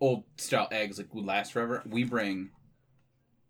[0.00, 2.50] old style eggs like would last forever, we bring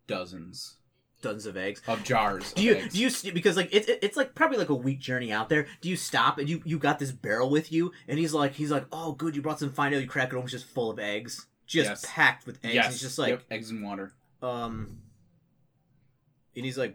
[0.07, 0.77] dozens
[1.23, 1.81] dozens of eggs.
[1.89, 2.53] of jars.
[2.53, 2.93] Do you eggs.
[3.23, 5.67] do you because like it's it's like probably like a week journey out there.
[5.81, 8.71] Do you stop and you you got this barrel with you and he's like he's
[8.71, 10.91] like oh good you brought some fine ale you crack it open it's just full
[10.91, 12.05] of eggs just Yes.
[12.07, 12.75] packed with eggs.
[12.75, 12.93] Yes.
[12.93, 14.13] He's just like Yep, eggs and water.
[14.43, 14.99] um,
[16.55, 16.95] and he's like,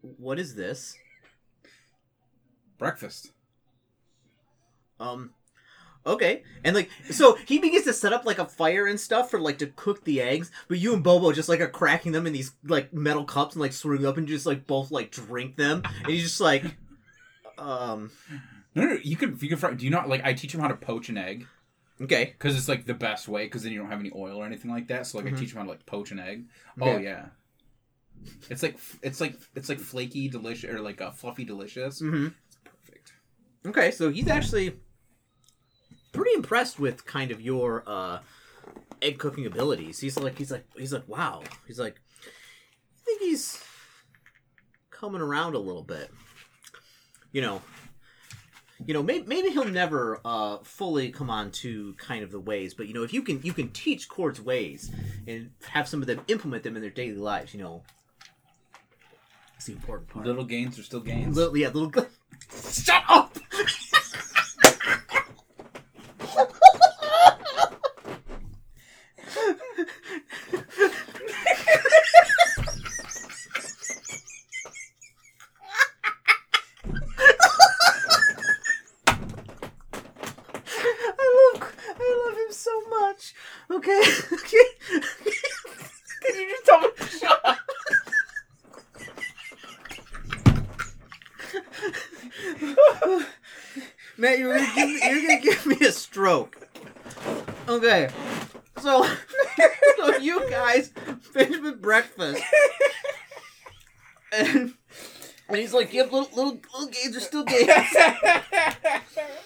[0.00, 0.96] "What is this?"
[2.78, 3.32] Breakfast.
[4.98, 5.34] Um,
[6.10, 9.40] okay, and like, so he begins to set up like a fire and stuff for
[9.40, 12.32] like to cook the eggs, but you and Bobo just like are cracking them in
[12.32, 15.82] these like metal cups and like swirling up and just like both like drink them,
[16.02, 16.64] and he's just like,
[17.58, 18.10] um,
[18.74, 19.72] No, no, no, you could you could fry.
[19.74, 20.24] Do you not like?
[20.24, 21.46] I teach him how to poach an egg
[22.02, 24.46] okay, because it's like the best way because then you don't have any oil or
[24.46, 25.06] anything like that.
[25.06, 25.36] So like Mhm.
[25.36, 26.44] I teach him how to like poach an egg.
[26.80, 26.94] Okay.
[26.94, 27.26] Oh yeah.
[28.48, 32.00] It's like it's like it's like flaky delicious or like a fluffy delicious.
[32.00, 32.28] mm-hmm.
[32.64, 33.12] Perfect.
[33.66, 34.76] okay, so he's actually
[36.12, 38.18] pretty impressed with kind of your uh
[39.02, 40.00] egg cooking abilities.
[40.00, 41.42] He's like, he's like, he's like, wow.
[41.66, 43.62] He's like, I think he's
[44.90, 46.10] coming around a little bit.
[47.32, 47.62] You know,
[48.84, 52.74] you know, maybe, maybe he'll never uh, fully come on to kind of the ways,
[52.74, 54.90] but you know, if you can you can teach Kord's ways
[55.26, 57.82] and have some of them implement them in their daily lives, you know,
[59.56, 60.26] it's the important part.
[60.26, 61.36] Little gains are still gains.
[61.36, 61.92] Little, yeah, little.
[62.70, 63.36] Shut up.
[81.18, 83.34] I love, I love him so much.
[83.70, 84.64] Okay, okay.
[86.22, 87.58] Can you just tell me to shut up?
[94.16, 96.68] Matt, you're gonna give me, you're gonna give me a stroke.
[97.68, 98.10] Okay,
[98.80, 99.06] so,
[99.96, 100.92] so you guys
[101.32, 102.42] finish with breakfast,
[104.32, 104.74] and
[105.48, 107.70] and he's like, "Yep, little little little games are still games."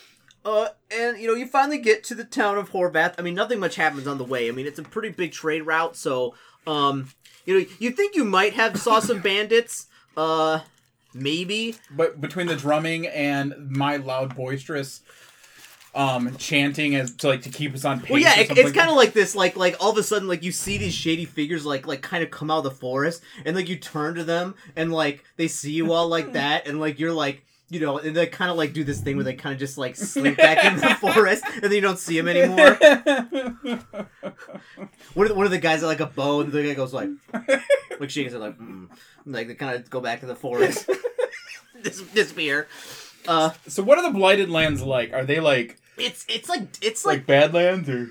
[0.47, 3.15] Uh, and you know, you finally get to the town of Horvath.
[3.19, 4.47] I mean, nothing much happens on the way.
[4.47, 6.35] I mean, it's a pretty big trade route, so
[6.67, 7.09] um,
[7.47, 9.87] you know, you think you might have saw some bandits,
[10.19, 10.61] uh,
[11.15, 11.77] maybe.
[11.91, 15.01] But between the drumming and my loud boisterous
[15.95, 18.11] um chanting as to like to keep us on pace.
[18.11, 20.43] Well, yeah, it, it's kind of like this, like like all of a sudden, like
[20.43, 23.55] you see these shady figures, like like kind of come out of the forest, and
[23.55, 26.99] like you turn to them, and like they see you all like that, and like
[26.99, 27.45] you're like.
[27.71, 29.79] You know, and they kind of like do this thing where they kind of just
[29.79, 32.77] like slink back in the forest, and then you don't see them anymore.
[35.15, 36.93] One of the, one of the guys at like a bow, and the guy goes
[36.93, 37.09] like,
[37.99, 38.89] like she his head, like, mm.
[39.27, 40.89] like they kind of go back to the forest,
[41.83, 42.69] Dis- disappear.
[43.27, 45.13] Uh, so what are the blighted lands like?
[45.13, 48.11] Are they like it's it's like it's like, like badlands or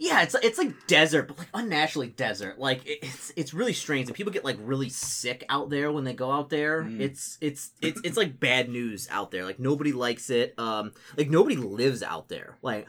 [0.00, 2.58] yeah, it's it's like desert, but like unnaturally desert.
[2.58, 6.14] Like it's it's really strange, and people get like really sick out there when they
[6.14, 6.84] go out there.
[6.84, 7.00] Mm.
[7.00, 9.44] It's it's it's it's like bad news out there.
[9.44, 10.58] Like nobody likes it.
[10.58, 12.56] Um, like nobody lives out there.
[12.62, 12.86] Like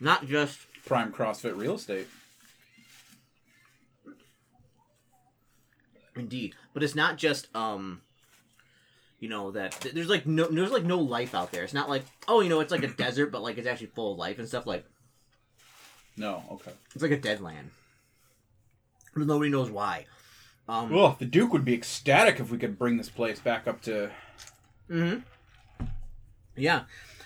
[0.00, 2.08] not just prime CrossFit real estate?
[6.16, 8.00] Indeed, but it's not just um,
[9.18, 11.64] you know that th- there's like no there's like no life out there.
[11.64, 14.12] It's not like oh you know it's like a desert, but like it's actually full
[14.12, 14.66] of life and stuff.
[14.66, 14.84] Like
[16.16, 16.72] No, okay.
[16.94, 17.70] it's like a dead land.
[19.14, 20.06] But nobody knows why.
[20.68, 23.80] Um, Well, the Duke would be ecstatic if we could bring this place back up
[23.82, 24.10] to.
[24.88, 25.16] hmm
[26.56, 26.82] Yeah.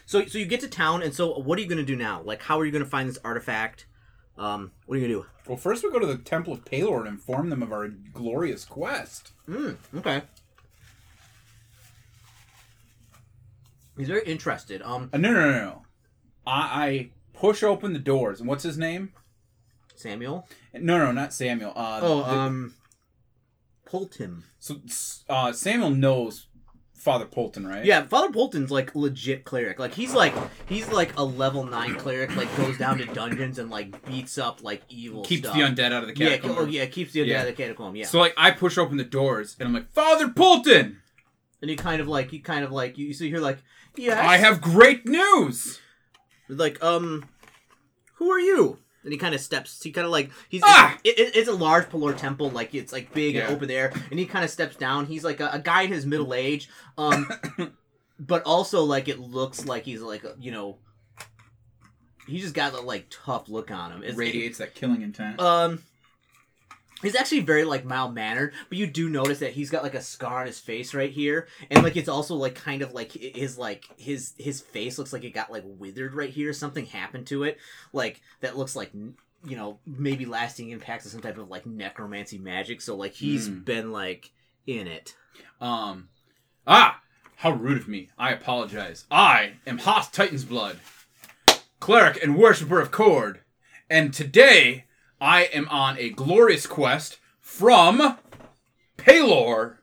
[0.07, 2.23] So so you get to town, and so what are you gonna do now?
[2.23, 3.87] Like, how are you gonna find this artifact?
[4.39, 5.27] Um, what are you gonna do?
[5.47, 8.65] Well, first we go to the Temple of Pelor and inform them of our glorious
[8.65, 9.33] quest.
[9.47, 9.53] do?
[9.53, 10.23] Mm, okay.
[13.97, 14.83] He's very interested.
[14.83, 15.83] Um, Uh, no, no, no, no.
[16.47, 19.13] I, I push open the doors, and what's his name?
[19.95, 20.49] Samuel.
[20.75, 21.73] No, no, not Samuel.
[21.77, 22.75] Uh, Oh, the- um,
[23.85, 24.45] Polton.
[24.59, 24.77] so
[25.29, 26.47] uh, Samuel knows
[26.95, 27.85] Father Polton, right?
[27.85, 29.79] Yeah, Father Polton's like legit cleric.
[29.79, 30.33] Like he's like
[30.67, 32.35] he's like a level nine cleric.
[32.37, 35.23] Like goes down to dungeons and like beats up like evil.
[35.25, 35.55] keeps stuff.
[35.57, 36.55] the undead out of the catacombs.
[36.55, 37.41] Yeah, oh yeah, keeps the undead Yeah.
[37.43, 37.97] out of the catacomb.
[37.97, 41.03] Yeah, So like, I push open the doors, and I'm like, Father Polton,
[41.61, 43.13] and he kind of like he kind of like you.
[43.13, 43.59] So you're like,
[43.97, 45.81] yes, I have great news.
[46.49, 47.29] like um,
[48.15, 48.79] who are you?
[49.05, 49.83] And he kind of steps.
[49.83, 50.63] He kind of like he's.
[50.65, 50.97] Ah!
[51.03, 52.51] It, it- it's a large Pelor temple.
[52.51, 53.47] Like it's like big Yeah.
[53.47, 53.93] and open there.
[54.11, 55.07] And he kind of steps down.
[55.07, 56.69] He's like a, a guy in his middle age.
[56.97, 57.29] Um,
[58.21, 60.79] but also like it looks like he's like a, you know.
[62.29, 64.03] He just got a like tough look on him.
[64.05, 65.41] It's, Radiates that killing intent.
[65.41, 65.83] Um,
[67.03, 70.01] he's actually very like mild mannered, but you do notice that he's got like a
[70.01, 73.59] scar on his face right here, and like it's also like kind of like his
[73.59, 76.53] like his his face looks like it got like withered right here.
[76.53, 77.59] Something happened to it,
[77.93, 82.39] like that looks like you know maybe lasting impacts of some type of like necromancy
[82.39, 82.81] magic.
[82.81, 83.61] So like he's Hmm.
[83.61, 84.31] been like
[84.67, 85.15] in it.
[85.61, 86.09] Um,
[86.67, 87.01] ah,
[87.37, 88.11] how rude of me.
[88.19, 89.05] I apologize.
[89.11, 90.79] I am Haas Titan's Blood,
[91.81, 93.39] cleric and worshipper of Kord,
[93.91, 94.85] and today
[95.23, 98.19] I am on a glorious quest from
[98.99, 99.77] Pelor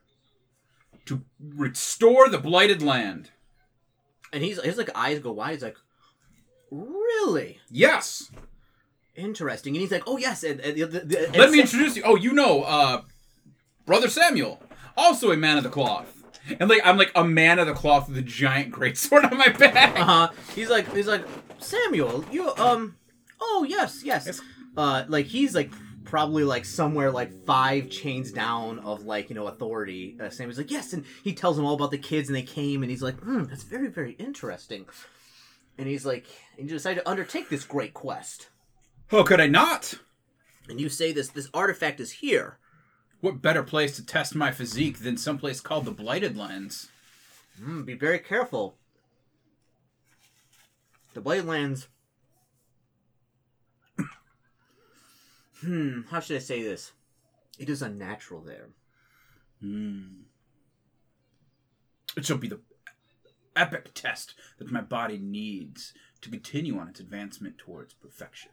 [1.06, 3.30] to restore the blighted land.
[4.32, 5.52] And he's his like eyes go wide.
[5.54, 5.76] He's like,
[6.70, 8.30] really Yes.
[9.16, 9.74] interesting.
[9.74, 10.44] And he's like, oh yes.
[10.44, 12.02] And, and, the- and Let me introduce you.
[12.04, 13.02] Oh, you know, uh,
[13.86, 14.60] brother Samuel,
[14.96, 16.16] also a man of the cloth.
[16.58, 19.48] And like I'm like a man of the cloth with a giant greatsword on my
[19.48, 19.98] back.
[19.98, 20.30] uh-huh.
[20.54, 21.24] He's like he's like
[21.58, 22.96] Samuel, you um
[23.40, 24.40] oh yes, yes.
[24.76, 25.70] Uh like he's like
[26.04, 30.16] probably like somewhere like five chains down of like, you know, authority.
[30.20, 32.82] Uh, Samuel's like, "Yes." And he tells him all about the kids and they came
[32.82, 34.86] and he's like, "Hmm, that's very very interesting."
[35.78, 36.26] And he's like,
[36.58, 38.50] and you decide to undertake this great quest.
[39.08, 39.94] How could I not?
[40.68, 42.58] And you say this this artifact is here.
[43.20, 46.88] What better place to test my physique than someplace called the Blighted Lands?
[47.62, 48.76] Hmm, be very careful.
[51.14, 51.88] The Blighted Lands.
[55.60, 56.92] Hmm, how should I say this?
[57.58, 58.68] It is unnatural there.
[59.60, 60.22] Hmm.
[62.16, 62.60] It shall be the
[63.54, 65.92] epic test that my body needs
[66.22, 68.50] to continue on its advancement towards perfection.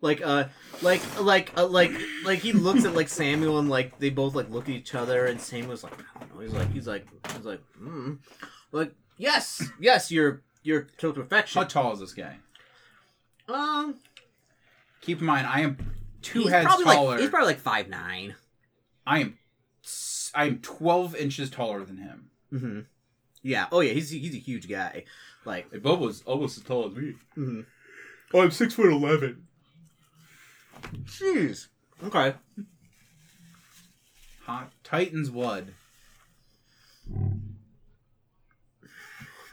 [0.00, 0.44] Like, uh,
[0.80, 1.90] like, like, uh, like,
[2.24, 5.26] like he looks at like Samuel and like they both like look at each other
[5.26, 6.40] and Samuel's like, I don't know.
[6.40, 8.14] He's like, he's like, he's like, hmm,
[8.70, 11.60] like, yes, yes, you're you're to perfection.
[11.60, 12.38] How tall is this guy?
[13.48, 13.96] Um,
[15.08, 15.78] Keep in mind, I am
[16.20, 17.10] two he's heads probably taller.
[17.12, 18.34] like he's probably like five nine.
[19.06, 19.38] I am,
[20.34, 22.30] I am twelve inches taller than him.
[22.52, 22.80] Mm-hmm.
[23.42, 23.68] Yeah.
[23.72, 23.94] Oh yeah.
[23.94, 25.04] He's he's a huge guy.
[25.46, 25.72] Like.
[25.72, 27.14] Hey, Bobo's almost as tall as me.
[27.38, 27.64] mhm.
[28.34, 29.46] Oh, I'm six foot eleven.
[31.04, 31.68] Jeez.
[32.04, 32.34] Okay.
[34.44, 35.72] Hot Titan's blood.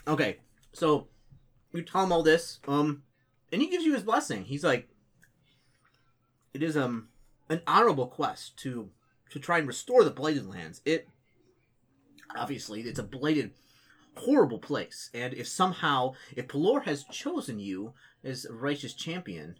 [0.06, 0.36] Okay.
[0.74, 1.08] So
[1.74, 3.04] you tell him all this, um,
[3.54, 4.44] and he gives you his blessing.
[4.44, 4.90] He's like,
[6.56, 7.10] "It is um
[7.50, 8.90] an honorable quest to
[9.30, 10.82] to try and restore the blighted lands.
[10.86, 11.10] It
[12.34, 13.52] obviously it's a blighted,
[14.16, 19.60] horrible place, and if somehow if Pelor has chosen you as a righteous champion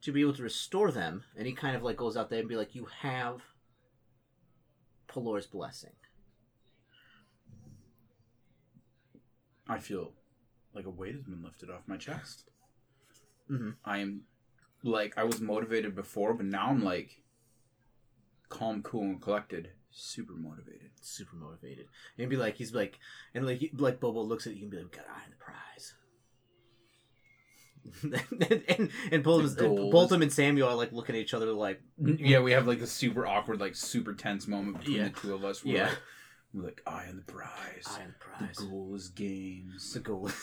[0.00, 2.48] to be able to restore them, and he kind of like goes out there and
[2.48, 3.40] be like, you have
[5.06, 5.94] Pelor's blessing.
[9.68, 10.14] I feel
[10.74, 12.50] like a weight has been lifted off my chest.
[13.48, 13.76] Mhm.
[13.84, 14.26] I am
[14.82, 17.20] like I was motivated before, but now I'm like
[18.48, 19.70] calm, cool, and collected.
[19.90, 20.90] Super motivated.
[21.00, 21.86] super motivated.
[22.18, 22.98] And be like, he's like,
[23.34, 25.36] and like, he- like Bobo looks at you and be like, "Got eye on the
[25.36, 25.94] prize."
[28.50, 31.46] and and, and Bolton, The and Bolton and Samuel are like looking at each other
[31.52, 35.04] like, Yeah, we have like this super awkward, like super tense moment between Yeah.
[35.08, 35.64] the two of us.
[35.64, 35.88] We're Yeah.
[35.88, 35.98] like,
[36.52, 37.84] we're like eye on the prize.
[37.86, 39.92] "Eye on the prize the goal is games.
[39.94, 40.30] The goal.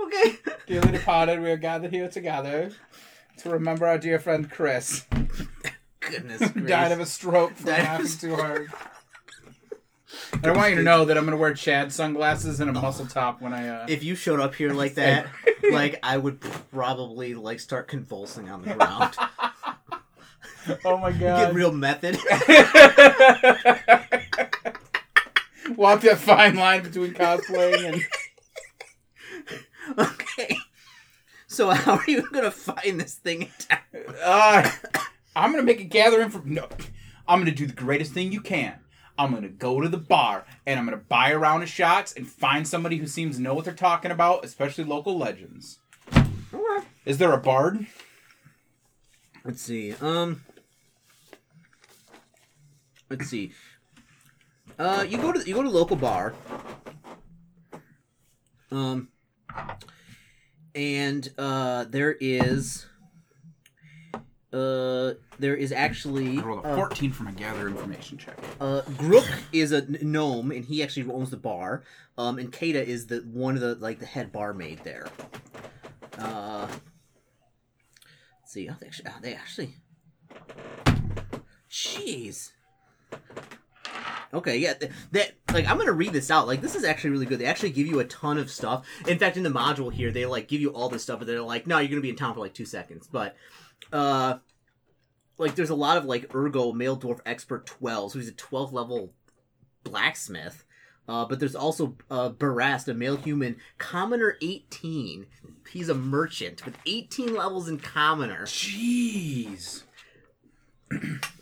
[0.00, 0.11] okay.
[0.66, 2.70] Dearly departed, we are gathered here together
[3.38, 5.06] to remember our dear friend Chris,
[6.00, 6.68] Goodness gracious.
[6.68, 8.68] died of a stroke from Died laughing too hard.
[10.34, 13.06] And I want you to know that I'm gonna wear Chad sunglasses and a muscle
[13.06, 13.68] top when I.
[13.68, 13.86] Uh...
[13.88, 15.26] If you showed up here like that,
[15.72, 19.14] like I would probably like start convulsing on the ground.
[20.84, 21.54] oh my Get god!
[21.54, 22.16] real method.
[25.76, 28.02] Walk that fine line between cosplaying and.
[29.98, 30.56] okay.
[31.46, 33.50] So how are you gonna find this thing?
[34.22, 34.70] Uh,
[35.36, 36.68] I'm gonna make a gathering for no.
[37.28, 38.74] I'm gonna do the greatest thing you can.
[39.18, 42.26] I'm gonna go to the bar and I'm gonna buy a round of shots and
[42.26, 45.78] find somebody who seems to know what they're talking about, especially local legends.
[47.04, 47.86] Is there a bard?
[49.44, 49.94] Let's see.
[50.00, 50.42] Um.
[53.10, 53.52] Let's see.
[54.78, 56.34] Uh, you go to you go to local bar.
[58.70, 59.11] Um.
[60.74, 62.86] And uh, there is.
[64.52, 66.38] Uh, there is actually.
[66.38, 68.38] I rolled a uh, 14 for my gather information check.
[68.60, 71.84] Uh, Grook is a gnome, and he actually owns the bar.
[72.18, 75.08] Um, and Kata is the one of the like the head barmaid there.
[76.18, 76.68] Uh,
[78.40, 78.68] let's see.
[78.68, 79.74] Oh, they actually, oh, they actually.
[81.70, 82.50] Jeez.
[84.34, 86.46] Okay, yeah, th- that like I'm gonna read this out.
[86.46, 87.38] Like this is actually really good.
[87.38, 88.86] They actually give you a ton of stuff.
[89.06, 91.42] In fact, in the module here, they like give you all this stuff, but they're
[91.42, 93.06] like, no, you're gonna be in town for like two seconds.
[93.06, 93.36] But,
[93.92, 94.38] uh,
[95.38, 98.72] like there's a lot of like ergo male dwarf expert 12 so he's a 12th
[98.72, 99.12] level
[99.84, 100.64] blacksmith
[101.08, 105.26] uh, but there's also uh, Barast, a male human commoner 18
[105.70, 109.82] he's a merchant with 18 levels in commoner Jeez.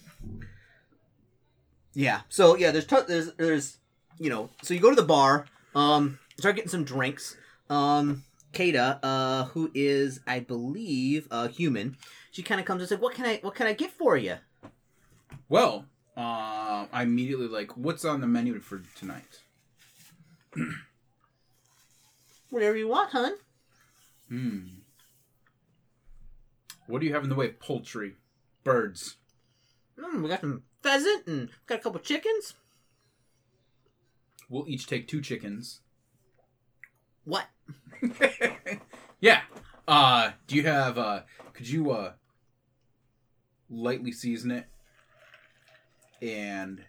[1.94, 3.79] yeah so yeah there's ton- there's there's
[4.18, 7.37] you know so you go to the bar um start getting some drinks
[7.68, 11.96] um Kata, uh, who is, I believe, a human,
[12.33, 14.38] she kind of comes and says, "What can I, what can I get for you?"
[15.48, 19.40] Well, uh, I immediately like, what's on the menu for tonight?
[22.50, 23.35] Whatever you want, hun.
[24.29, 24.59] Hmm.
[26.87, 28.16] What do you have in the way of poultry?
[28.64, 29.16] Birds.
[29.98, 32.55] Mm, we got some pheasant and got a couple chickens.
[34.49, 35.81] We'll each take two chickens.
[37.25, 37.47] What?
[39.21, 39.43] yeah.
[39.87, 41.21] Uh, do you have, uh,
[41.53, 42.12] could you, uh,
[43.69, 44.66] lightly season it?
[46.23, 46.83] And,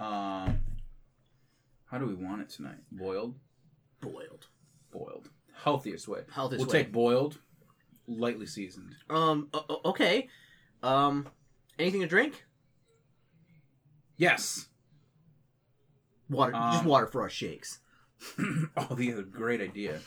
[0.00, 0.60] um,
[1.86, 2.78] how do we want it tonight?
[2.90, 3.36] Boiled?
[4.00, 4.46] Boiled.
[4.90, 5.28] Boiled.
[5.54, 6.20] Healthiest way.
[6.32, 6.82] Healthiest we'll way.
[6.84, 7.38] take boiled,
[8.06, 8.96] lightly seasoned.
[9.08, 9.48] Um.
[9.54, 10.28] o- okay.
[10.82, 11.28] Um.
[11.78, 12.44] Anything to drink?
[14.22, 14.68] Yes.
[16.30, 16.52] Water.
[16.52, 17.80] just Um, water for our shakes.
[18.76, 19.98] oh, the other great idea.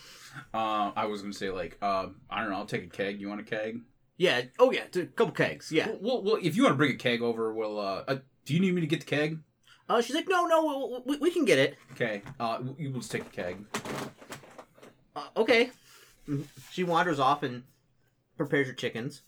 [0.54, 2.56] Uh, I was gonna say like, um, I don't know.
[2.56, 3.20] I'll take a keg.
[3.20, 3.82] You want a keg?
[4.16, 4.44] Yeah.
[4.58, 4.86] Oh yeah.
[4.96, 5.70] A couple kegs.
[5.70, 5.90] Yeah.
[6.00, 7.78] Well, well, if you want to bring a keg over, we'll.
[7.78, 9.40] Uh, uh, do you need me to get the keg?
[9.90, 11.76] Uh, she's like, no, no, we, we, we can get it.
[11.92, 12.22] Okay.
[12.40, 13.66] Uh, you will just take a keg.
[15.14, 15.72] Uh, okay.
[16.30, 16.46] Mhm.
[16.72, 17.64] She wanders off and
[18.38, 19.24] prepares your chickens.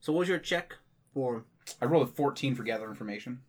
[0.00, 0.76] So, what was your check
[1.12, 1.44] for?
[1.82, 3.42] I rolled a fourteen for gather information.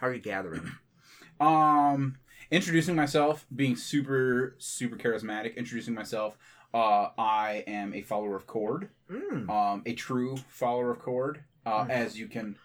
[0.00, 0.70] How are you gathering?
[1.40, 2.16] Um,
[2.50, 5.54] introducing myself, being super super charismatic.
[5.56, 6.36] Introducing myself.
[6.74, 8.88] Uh, I am a follower of Kord.
[9.08, 9.48] Mm.
[9.48, 11.36] Um, a true follower of Kord.
[11.64, 11.90] Uh, Mhm.
[11.90, 12.56] as you can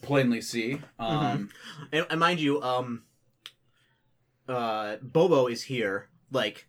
[0.00, 0.80] plainly see.
[0.98, 1.50] Um,
[1.92, 3.02] And, and mind you, um,
[4.48, 6.66] uh, Bobo is here, like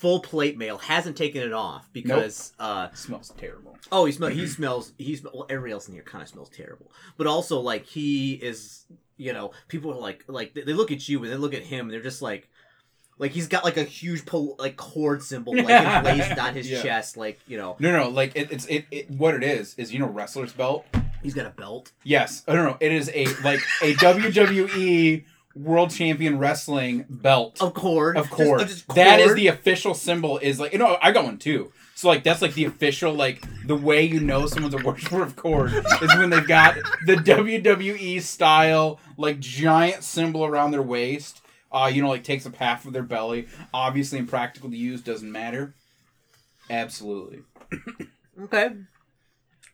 [0.00, 3.76] full plate mail, hasn't taken it off because uh smells terrible.
[3.90, 6.48] oh he smells he smells he smells well everybody else in here kind of smells
[6.50, 8.84] terrible, but also like he is
[9.16, 11.62] you know people are like like they they look at you and they look at
[11.62, 12.48] him and they're just like
[13.18, 16.82] Like he's got like a huge pol- like Kord symbol like emblazoned on his Yeah.
[16.82, 19.10] chest, like you know No, no, like it, it's it, it.
[19.10, 20.86] What it is is you know wrestler's belt.
[21.24, 21.90] he's got a belt.
[22.04, 22.76] Yes, I don't know.
[22.78, 25.24] It is a like a WWE
[25.58, 27.60] World Champion Wrestling belt.
[27.60, 28.16] Of course.
[28.16, 30.38] Of course, just that is the official symbol.
[30.38, 31.72] Is like you know I got one too.
[31.94, 35.34] So like that's like the official like the way you know someone's a worshiper of
[35.34, 41.42] Kord is when they've got the WWE style like giant symbol around their waist.
[41.70, 43.46] Uh, you know, like takes up half of their belly.
[43.74, 45.74] Obviously, impractical to use, doesn't matter.
[46.70, 47.40] Absolutely.
[48.40, 48.70] Okay.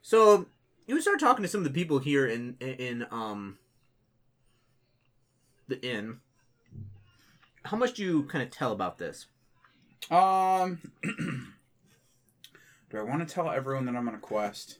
[0.02, 0.46] So
[0.86, 3.58] you start talking to some of the people here in, in um
[5.68, 6.20] the inn.
[7.64, 9.26] How much do you kind of tell about this?
[10.10, 10.80] Um,
[12.90, 14.78] do I want to tell everyone that I'm on a quest?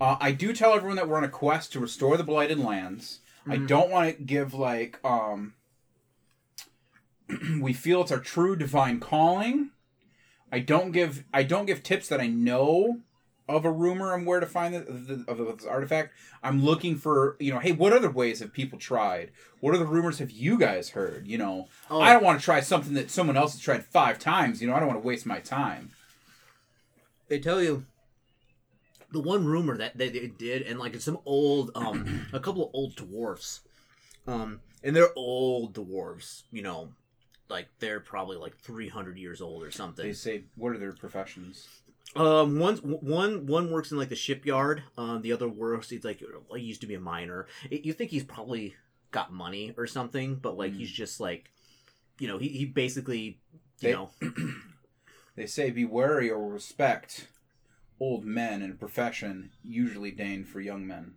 [0.00, 3.20] Uh, I do tell everyone that we're on a quest to restore the blighted lands.
[3.46, 3.68] I Mhm.
[3.68, 5.54] don't want to give like um.
[7.60, 9.70] we feel it's our true divine calling.
[10.50, 13.00] I don't give I don't give tips that I know
[13.48, 16.12] of a rumor and where to find the, the, of this artifact.
[16.42, 19.30] I'm looking for you know, hey, what other ways have people tried?
[19.60, 21.26] What other rumors have you guys heard?
[21.26, 24.18] You know, Oh, I don't want to try something that someone else has tried five
[24.18, 24.60] times.
[24.60, 25.90] You know, I don't want to waste my time.
[27.28, 27.84] they tell you
[29.12, 32.70] the one rumor that they, did, and like it's some old, um, a couple of
[32.74, 33.60] old dwarfs,
[34.26, 36.88] um, and they're old dwarves, you know,
[37.48, 40.04] like they're probably like three hundred years old or something.
[40.04, 41.68] They say, what are their professions?
[42.16, 44.82] Um, one one one works in like the shipyard.
[44.96, 45.90] Um, the other works.
[45.90, 46.22] He's like
[46.54, 47.46] he used to be a miner.
[47.70, 48.74] It- you think he's probably
[49.10, 50.76] got money or something, but like Mm.
[50.78, 51.50] he's just like,
[52.18, 53.40] you know, he he basically,
[53.80, 54.10] you They- know,
[55.36, 57.28] They say, be wary or respect
[58.00, 61.14] old men in a profession usually deigned for young men.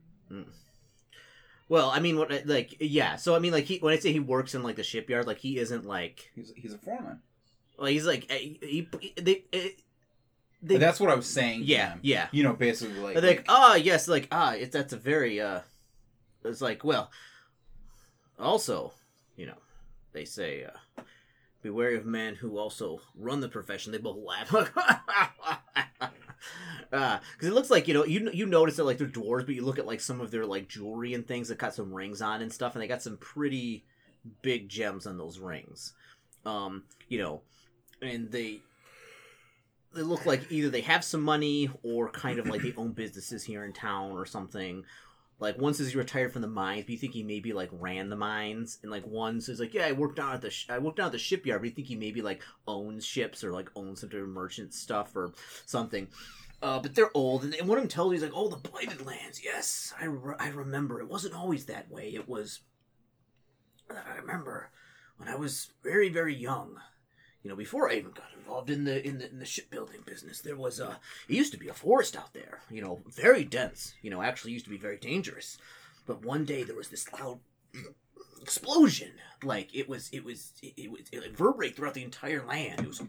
[1.69, 3.15] well, I mean, what like yeah.
[3.15, 5.37] So I mean, like he when I say he works in like the shipyard, like
[5.37, 7.21] he isn't like, He's, he's a foreman.
[7.77, 9.69] like he's like eh, he, he they, eh,
[10.61, 11.61] they That's what I was saying.
[11.63, 11.99] yeah them.
[12.03, 12.27] yeah.
[12.31, 15.61] You know, basically, like, They're like, ah, yes, like ah, it's that's a very uh,
[16.43, 17.11] it's like well,
[18.37, 18.93] also,
[19.35, 19.57] you know,
[20.13, 21.01] they say uh,
[21.61, 23.91] be wary of men who also run the profession.
[23.91, 24.49] They both laugh.
[26.91, 29.63] Because it looks like you know you you notice that like they're dwarves, but you
[29.63, 32.41] look at like some of their like jewelry and things that got some rings on
[32.41, 33.83] and stuff, and they got some pretty
[34.41, 35.93] big gems on those rings.
[36.45, 37.41] Um, you know,
[38.01, 38.61] and they
[39.93, 43.43] they look like either they have some money or kind of like they own businesses
[43.43, 44.85] here in town or something.
[45.39, 48.17] Like says he retired from the mines, but you think he maybe like ran the
[48.17, 50.97] mines, and like one says like yeah I worked out at the sh- I worked
[50.97, 54.01] down at the shipyard, but you think he maybe like owns ships or like owns
[54.01, 55.31] some sort of merchant stuff or
[55.65, 56.09] something.
[56.61, 58.57] Uh, but they're old, and, and one of them tells me he's like, "Oh, the
[58.57, 59.41] blighted lands.
[59.41, 60.99] Yes, I, re- I remember.
[60.99, 62.09] It wasn't always that way.
[62.09, 62.59] It was.
[63.89, 64.69] I remember
[65.17, 66.75] when I was very very young.
[67.43, 70.41] You know, before I even got involved in the in the, in the shipbuilding business,
[70.41, 70.99] there was a.
[71.27, 72.59] It used to be a forest out there.
[72.69, 73.93] You know, very dense.
[74.01, 75.57] You know, actually used to be very dangerous.
[76.05, 77.39] But one day there was this loud
[78.41, 79.11] explosion.
[79.43, 82.81] Like it was, it was, it, it it reverberated throughout the entire land.
[82.81, 83.01] It was.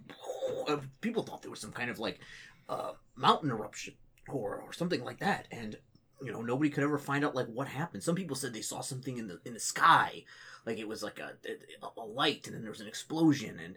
[0.69, 2.21] uh, People thought there was some kind of like
[2.69, 3.95] uh, mountain eruption
[4.29, 5.77] or or something like that, and
[6.23, 8.03] you know nobody could ever find out like what happened.
[8.03, 10.25] Some people said they saw something in the in the sky,
[10.67, 13.77] like it was like a a, a light, and then there was an explosion, and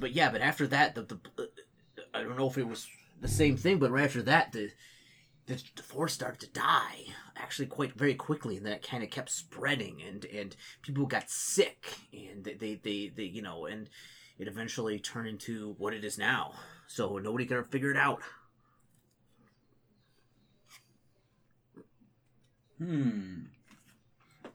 [0.00, 1.44] but yeah, but after that, the, the uh,
[2.14, 2.86] I don't know if it was
[3.20, 4.70] the same thing, but right after that, the
[5.46, 9.10] the, the forest started to die actually quite very quickly, and then it kind of
[9.10, 13.88] kept spreading, and and people got sick, and they they they, they you know, and
[14.38, 16.52] it eventually turned into what it is now.
[16.86, 18.22] So nobody could ever figure it out.
[22.78, 23.40] Hmm.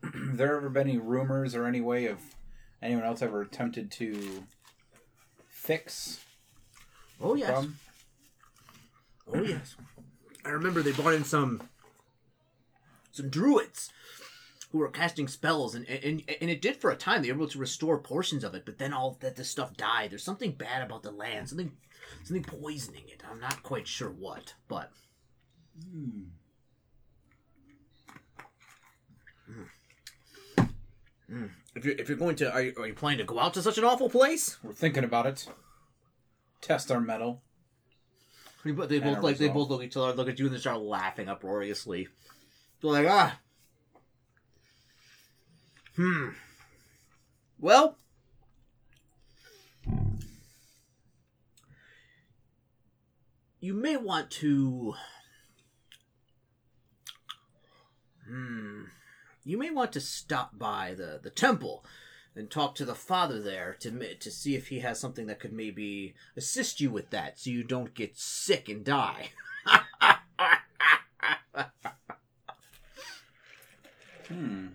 [0.03, 2.19] Have there ever been any rumors or any way of
[2.81, 4.43] anyone else ever attempted to
[5.47, 6.19] fix
[7.21, 7.49] Oh yes.
[7.49, 7.77] problem?
[9.33, 9.75] Oh yes.
[10.45, 11.61] I remember they brought in some
[13.11, 13.91] some druids
[14.71, 17.21] who were casting spells and and and it did for a time.
[17.21, 20.11] They were able to restore portions of it, but then all that the stuff died.
[20.11, 21.47] There's something bad about the land.
[21.47, 21.71] Something
[22.23, 23.23] something poisoning it.
[23.29, 24.91] I'm not quite sure what, but
[25.89, 26.23] Hmm.
[31.75, 33.61] If you're if you're going to are you, are you planning to go out to
[33.61, 34.57] such an awful place?
[34.63, 35.47] We're thinking about it.
[36.61, 37.41] Test our metal.
[38.63, 40.39] They both they And both a like they both look at each other, look at
[40.39, 42.07] you, and they start laughing uproariously.
[42.81, 43.39] They're like, ah,
[45.95, 46.29] hmm.
[47.59, 47.97] Well,
[53.59, 54.93] you may want to.
[58.27, 58.83] Hmm.
[59.45, 61.85] You may want to stop by the the temple
[62.35, 65.53] and talk to the father there to to see if he has something that could
[65.53, 69.29] maybe assist you with that, so you don't get sick and die.
[74.27, 74.67] Hmm.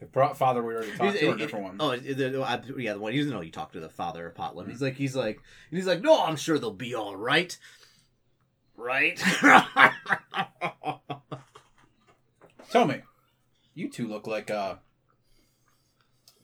[0.00, 1.76] The father we already talked to, or a different one?
[1.78, 3.12] Oh, the, the- yeah, the one.
[3.12, 4.68] He doesn't know you talked to the father of Potlam.
[4.68, 7.56] He's like, he's like, he's like, no, I'm sure they'll be all right,
[8.76, 9.22] right?
[12.70, 13.02] Tell me,
[13.74, 14.76] you two look like uh,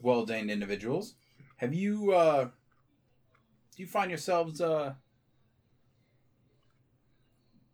[0.01, 1.15] well-ordained individuals.
[1.59, 2.45] Have you uh,
[3.77, 4.95] do you find yourselves uh,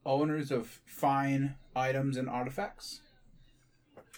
[0.04, 3.00] owners of fine items and artifacts?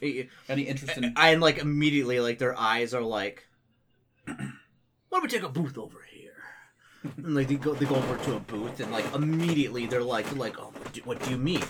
[0.03, 1.13] Any interest in?
[1.17, 3.47] I and like immediately, like their eyes are like,
[4.27, 4.35] why
[5.13, 6.33] don't we take a booth over here?
[7.19, 10.27] And like they go, they go over to a booth, and like immediately they're like,
[10.27, 11.63] they're like, oh, what do, what do you mean?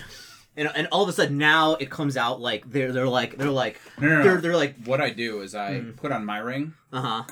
[0.56, 3.50] And, and all of a sudden now it comes out like they're they're like they're
[3.50, 4.22] like No, no, no.
[4.22, 5.90] they're they're like what I do is I Hmm.
[5.92, 7.24] put on my ring, uh huh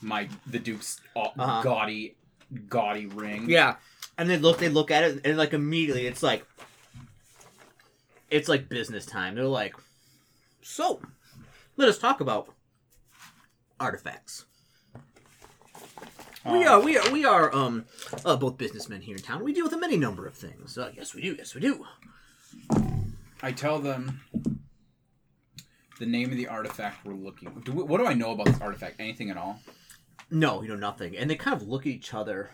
[0.00, 1.62] my the Duke's uh, Uh-huh.
[1.62, 2.16] gaudy,
[2.68, 3.50] gaudy ring.
[3.50, 3.76] Yeah,
[4.16, 6.46] and they look, they look at it, and like immediately, it's like,
[8.30, 9.34] it's like business time.
[9.34, 9.74] They're like,
[10.62, 11.00] so,
[11.76, 12.48] let us talk about
[13.80, 14.44] artifacts.
[16.52, 17.84] We Uh, are, we are, we are, um,
[18.24, 19.42] uh, both businessmen here in town.
[19.44, 20.76] We deal with a many number of things.
[20.78, 21.34] Uh, yes, we do.
[21.36, 21.84] Yes, we do.
[23.42, 24.20] I tell them
[25.98, 27.50] the name of the artifact we're looking.
[27.64, 28.96] Do we, what do I know about this artifact?
[29.00, 29.60] Anything at all?
[30.30, 31.16] No, you know nothing.
[31.16, 32.50] And they kind of look at each other,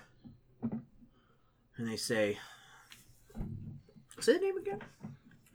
[0.62, 2.38] and they say,
[4.20, 4.80] "Say the name again."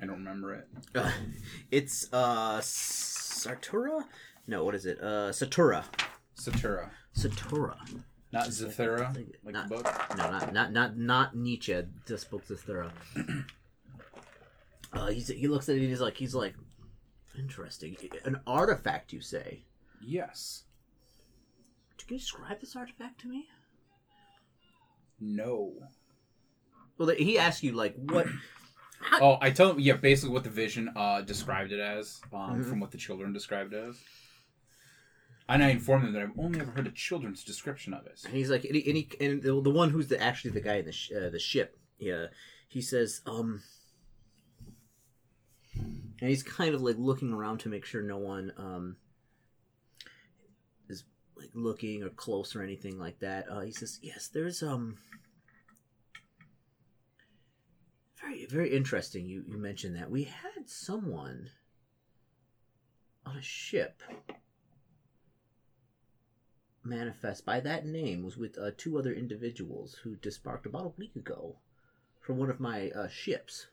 [0.02, 0.68] I don't remember it.
[0.96, 1.12] Uh,
[1.72, 4.04] it's uh Sartura?
[4.48, 4.98] No, what is it?
[5.02, 5.84] Uh Satura.
[6.36, 7.76] Satura, Satura.
[8.32, 9.86] Not Zathura, like Not- the book.
[10.18, 11.82] No, not not not not Nietzsche.
[12.06, 12.92] This book Satura.
[14.94, 16.56] uh he's, he looks at it and he's like he's like
[17.38, 17.96] interesting.
[18.26, 19.64] An artifact you say.
[20.02, 20.64] Yes.
[21.98, 23.48] Can you describe this artifact to me?
[25.20, 25.74] No.
[26.98, 28.28] Well he asked you like what
[29.22, 29.80] Oh, I tell them.
[29.80, 32.66] Yeah, basically what the vision uh, described it as, um, Mhm.
[32.70, 33.96] from what the children described it as.
[35.50, 38.22] And I informed them that I've only ever heard a children's description of it.
[38.24, 40.76] And he's like, and, he, and, and the, the one who's the actually the guy
[40.76, 42.28] in the sh- uh, the ship, yeah,
[42.68, 43.64] he says, um,
[45.76, 48.98] and he's kind of like looking around to make sure no one um
[50.88, 51.04] is
[51.36, 53.50] like looking or close or anything like that.
[53.50, 55.00] Uh, he says, yes, there's um.
[58.22, 59.26] Very, very interesting.
[59.26, 61.50] You you mentioned that we had someone
[63.26, 64.04] on a ship
[66.84, 71.16] manifest by that name was with uh, two other individuals who disembarked about a week
[71.16, 71.58] ago
[72.20, 73.68] from one of my uh, ships.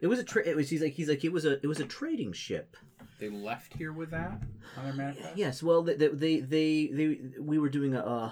[0.00, 1.80] It was a tra- it was he's like he's like it was a it was
[1.80, 2.76] a trading ship.
[3.20, 4.42] They left here with that
[4.76, 5.36] on their manifest.
[5.36, 8.30] Yes, well they they they they, they we were doing a uh,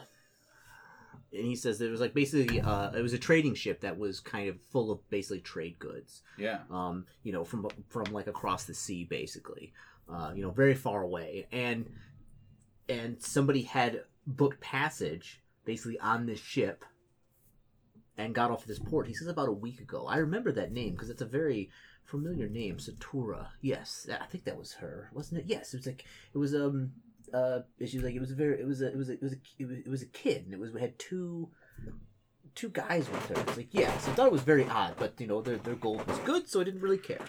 [1.35, 4.21] and he says there was like basically uh, it was a trading ship that was
[4.21, 6.23] kind of full of basically trade goods.
[6.39, 6.61] Yeah.
[6.71, 9.73] um, you know, from from like across the sea, basically,
[10.09, 11.91] uh, you know, very far away, and
[12.89, 16.85] and somebody had booked passage basically on this ship
[18.17, 19.07] and got off this port.
[19.07, 20.07] He says about a week ago.
[20.07, 21.71] I remember that name because it's a very
[22.05, 23.49] familiar name, Satura.
[23.61, 25.47] Yes, I think that was her, wasn't it?
[25.49, 26.93] Yes, it was like it was um
[27.33, 29.23] uh she was like it was a very it was a it was a, it
[29.23, 31.49] was a it was, it was a kid and it was we had two
[32.55, 33.41] two guys with her.
[33.41, 35.75] It's like yeah, so I thought it was very odd, but you know their their
[35.75, 37.25] gold was good, so I didn't really care.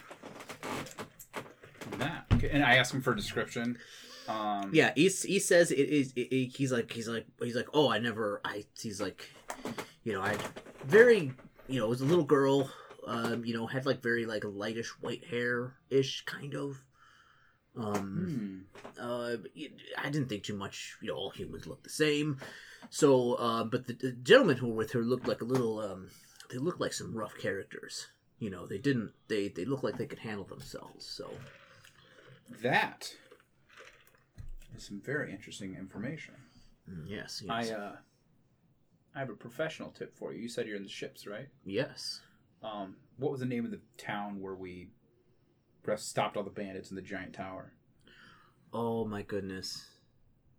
[1.97, 2.26] That.
[2.34, 3.78] Okay, And I asked him for a description.
[4.28, 6.13] Um, Yeah, he he says it is.
[6.15, 9.30] He's like he's like he's like oh I never I he's like
[10.03, 10.38] you know I
[10.86, 11.32] very
[11.67, 12.69] you know was a little girl
[13.07, 16.84] um you know had like very like lightish white hair ish kind of
[17.78, 18.65] um
[18.97, 19.01] Hmm.
[19.01, 19.36] uh
[19.97, 22.38] I didn't think too much you know all humans look the same
[22.89, 26.09] so uh but the, the gentlemen who were with her looked like a little um
[26.49, 28.07] they looked like some rough characters
[28.39, 31.30] you know they didn't they they look like they could handle themselves so
[32.61, 33.11] That
[34.78, 36.36] is some very interesting information.
[36.89, 37.95] mm, yes I uh,
[39.15, 40.41] I have a professional tip for you.
[40.41, 41.47] You said you're in the ships, right?
[41.65, 42.21] yes
[42.63, 44.89] Um, what was the name of the town where we
[45.97, 47.71] stopped all the bandits in the giant tower?
[48.73, 49.86] Oh my goodness.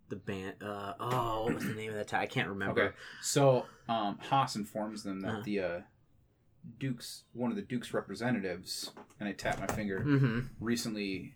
[0.08, 2.20] The band uh oh what was the name of that town?
[2.22, 2.80] I can't remember.
[2.82, 5.42] Okay, so um, Haas informs them that Uh-huh.
[5.44, 5.80] the uh,
[6.78, 8.90] Duke's one of the Duke's representatives,
[9.20, 10.40] and I tap my finger, Mm-hmm.
[10.60, 11.35] recently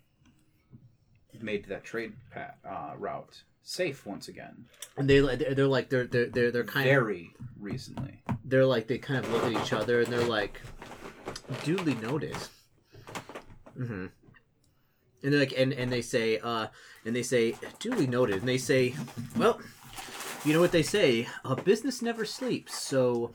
[1.43, 4.65] made that trade pat, uh, route safe once again.
[4.97, 8.23] And they they're, like they're they're they're, they're kind of Very recently.
[8.43, 10.61] they're like they kind of look at each other and they're like
[11.63, 12.35] duly noted.
[13.77, 14.07] Mm-hmm.
[15.23, 16.67] And they're like, and and they say, uh,
[17.05, 18.37] and they say, duly noted.
[18.37, 18.95] And they say,
[19.37, 19.59] well,
[20.43, 22.75] you know what they say, a business never sleeps.
[22.75, 23.31] So,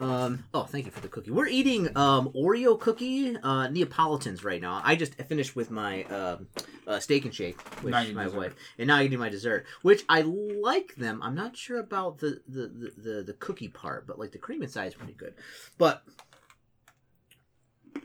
[0.00, 1.30] um, oh, thank you for the cookie.
[1.30, 4.80] We're eating um Oreo cookie uh, Neapolitans right now.
[4.82, 6.46] I just finished with my um
[6.88, 8.36] uh, steak and shake with Now my dessert.
[8.36, 11.20] wife, and now I do my dessert, which I like them.
[11.22, 14.62] I'm not sure about the the the the, the cookie part, but like the cream
[14.62, 15.34] inside is pretty good.
[15.76, 16.02] But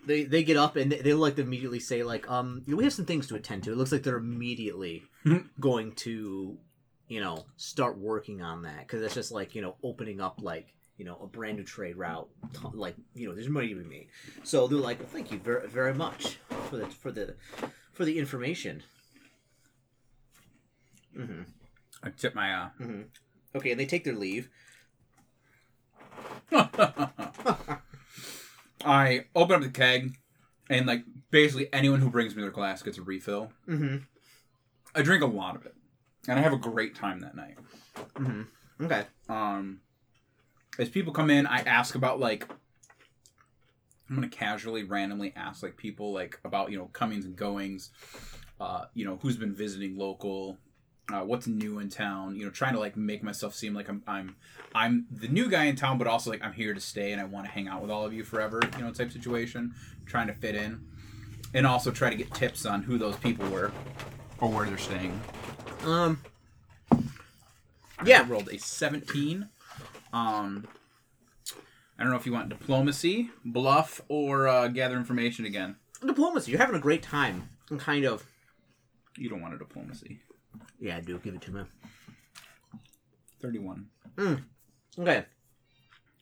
[0.06, 2.94] they they get up and they, they like to immediately say like um we have
[2.94, 3.72] some things to attend to.
[3.72, 5.04] It looks like they're immediately
[5.60, 6.58] going to
[7.08, 10.74] you know start working on that because that's just like you know opening up like
[10.98, 12.28] you know a brand new trade route
[12.74, 14.08] like you know there's money to be made.
[14.44, 16.38] So they're like well, thank you very very much
[16.70, 17.36] for the for the
[17.94, 18.84] for the information.
[21.16, 21.44] hmm
[22.02, 22.70] I tip my uh
[23.56, 24.50] Okay, and they take their leave.
[28.86, 30.18] I open up the keg,
[30.70, 33.54] and like basically anyone who brings me their glass gets a refill.
[33.68, 33.98] Mm-hmm.
[34.96, 35.76] I drink a lot of it,
[36.28, 37.58] and I have a great time that night.
[38.82, 39.04] Okay.
[39.30, 39.82] Um,
[40.80, 42.48] as people come in, I ask about like
[44.10, 47.90] I'm gonna casually, randomly ask like people like about you know comings and goings,
[48.60, 50.58] uh, you know who's been visiting local,
[51.12, 52.36] uh, what's new in town.
[52.36, 54.36] You know, trying to like make myself seem like I'm I'm
[54.76, 57.24] I'm the new guy in town, but also like I'm here to stay and I
[57.24, 58.60] want to hang out with all of you forever.
[58.78, 59.74] You know, type situation.
[60.06, 60.86] Trying to fit in,
[61.54, 63.72] and also try to get tips on who those people were
[64.40, 65.20] or where they're staying.
[65.86, 66.20] Um.
[66.92, 68.26] I Yeah.
[68.28, 69.48] rolled a 17.
[70.12, 70.68] Um,
[71.98, 75.76] I don't know if you want diplomacy, bluff, or uh, gather information again.
[76.06, 76.52] Diplomacy.
[76.52, 77.50] You're having a great time.
[77.70, 78.26] And kind of.
[79.18, 80.20] You don't want a diplomacy.
[80.80, 81.18] Yeah, I do.
[81.20, 81.64] Give it to me.
[83.42, 83.88] 31.
[85.00, 85.26] Okay.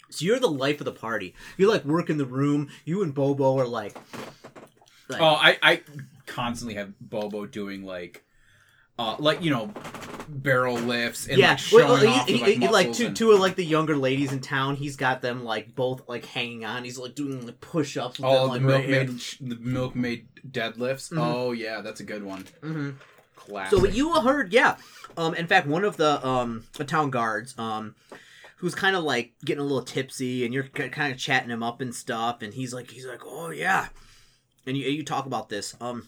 [0.09, 1.33] So you're the life of the party.
[1.57, 2.69] You like work in the room.
[2.83, 3.95] You and Bobo are like,
[5.07, 5.81] like Oh, I, I
[6.25, 8.23] constantly have Bobo doing like,
[9.01, 9.71] uh, like you know,
[10.27, 11.49] barrel lifts and yeah.
[11.51, 14.31] like showing well, off he- like, like two and- two of like the younger ladies
[14.31, 14.75] in town.
[14.75, 16.83] He's got them like both like hanging on.
[16.83, 18.19] He's like doing like push ups.
[18.19, 21.11] with Oh, them, the like, right milkmaid, the milkmaid deadlifts.
[21.15, 22.45] Oh yeah, that's a good one.
[22.61, 22.95] Mhm.
[23.35, 23.79] Classic.
[23.79, 24.75] So you heard, yeah.
[25.17, 27.95] Um, in fact, one of the um the town guards, um,
[28.57, 31.81] who's kind of like getting a little tipsy, and you're kind of chatting him up
[31.81, 33.87] and stuff, and he's like, he's like, oh yeah,
[34.67, 36.07] and you you talk about this, um.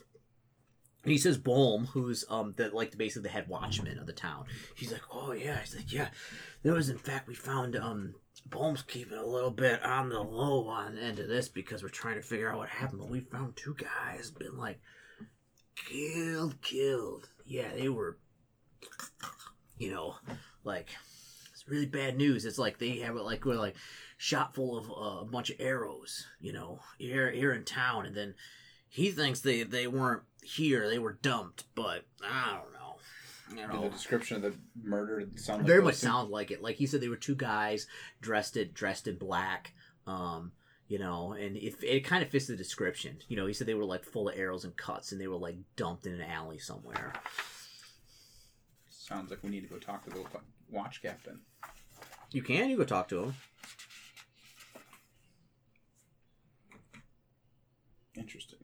[1.05, 4.45] He says Bohm, who's um the like basically the head watchman of the town.
[4.75, 5.59] He's like, oh yeah.
[5.59, 6.09] He's like, yeah.
[6.63, 8.15] There was in fact we found um
[8.49, 11.89] Bohm's keeping a little bit on the low on the end of this because we're
[11.89, 12.99] trying to figure out what happened.
[12.99, 14.79] But we found two guys been like
[15.75, 17.29] killed, killed.
[17.45, 18.17] Yeah, they were,
[19.77, 20.15] you know,
[20.63, 20.89] like
[21.51, 22.45] it's really bad news.
[22.45, 23.75] It's like they have it like we're like
[24.17, 28.15] shot full of uh, a bunch of arrows, you know, here here in town, and
[28.15, 28.35] then
[28.89, 32.79] he thinks they they weren't here, they were dumped, but I don't know.
[33.49, 36.07] You Did know, the description of the murder sound like very much two?
[36.07, 36.61] sounds like it.
[36.61, 37.87] Like he said, they were two guys
[38.21, 39.73] dressed in dressed in black.
[40.07, 40.51] Um,
[40.87, 43.17] you know, and it, it kind of fits the description.
[43.27, 45.37] You know, he said they were like full of arrows and cuts, and they were
[45.37, 47.13] like dumped in an alley somewhere.
[48.89, 50.23] Sounds like we need to go talk to the
[50.69, 51.39] watch captain.
[52.31, 53.35] You can, you go talk to him.
[58.15, 58.62] Interesting.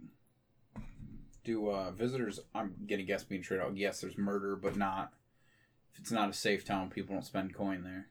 [1.50, 2.39] Do uh, visitors?
[2.54, 3.76] I'm gonna guess being straight out.
[3.76, 5.12] Yes, there's murder, but not.
[5.91, 8.06] If it's not a safe town, people don't spend coin there.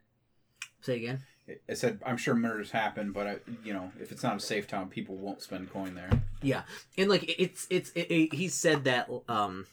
[0.81, 1.21] Say again.
[1.47, 4.41] It- I said I'm sure murders happen, but I, you know, if it's not a
[4.41, 6.11] safe town, people won't spend coin there.
[6.43, 6.63] Yeah,
[6.97, 9.67] and like it's it's it, it, he said that um,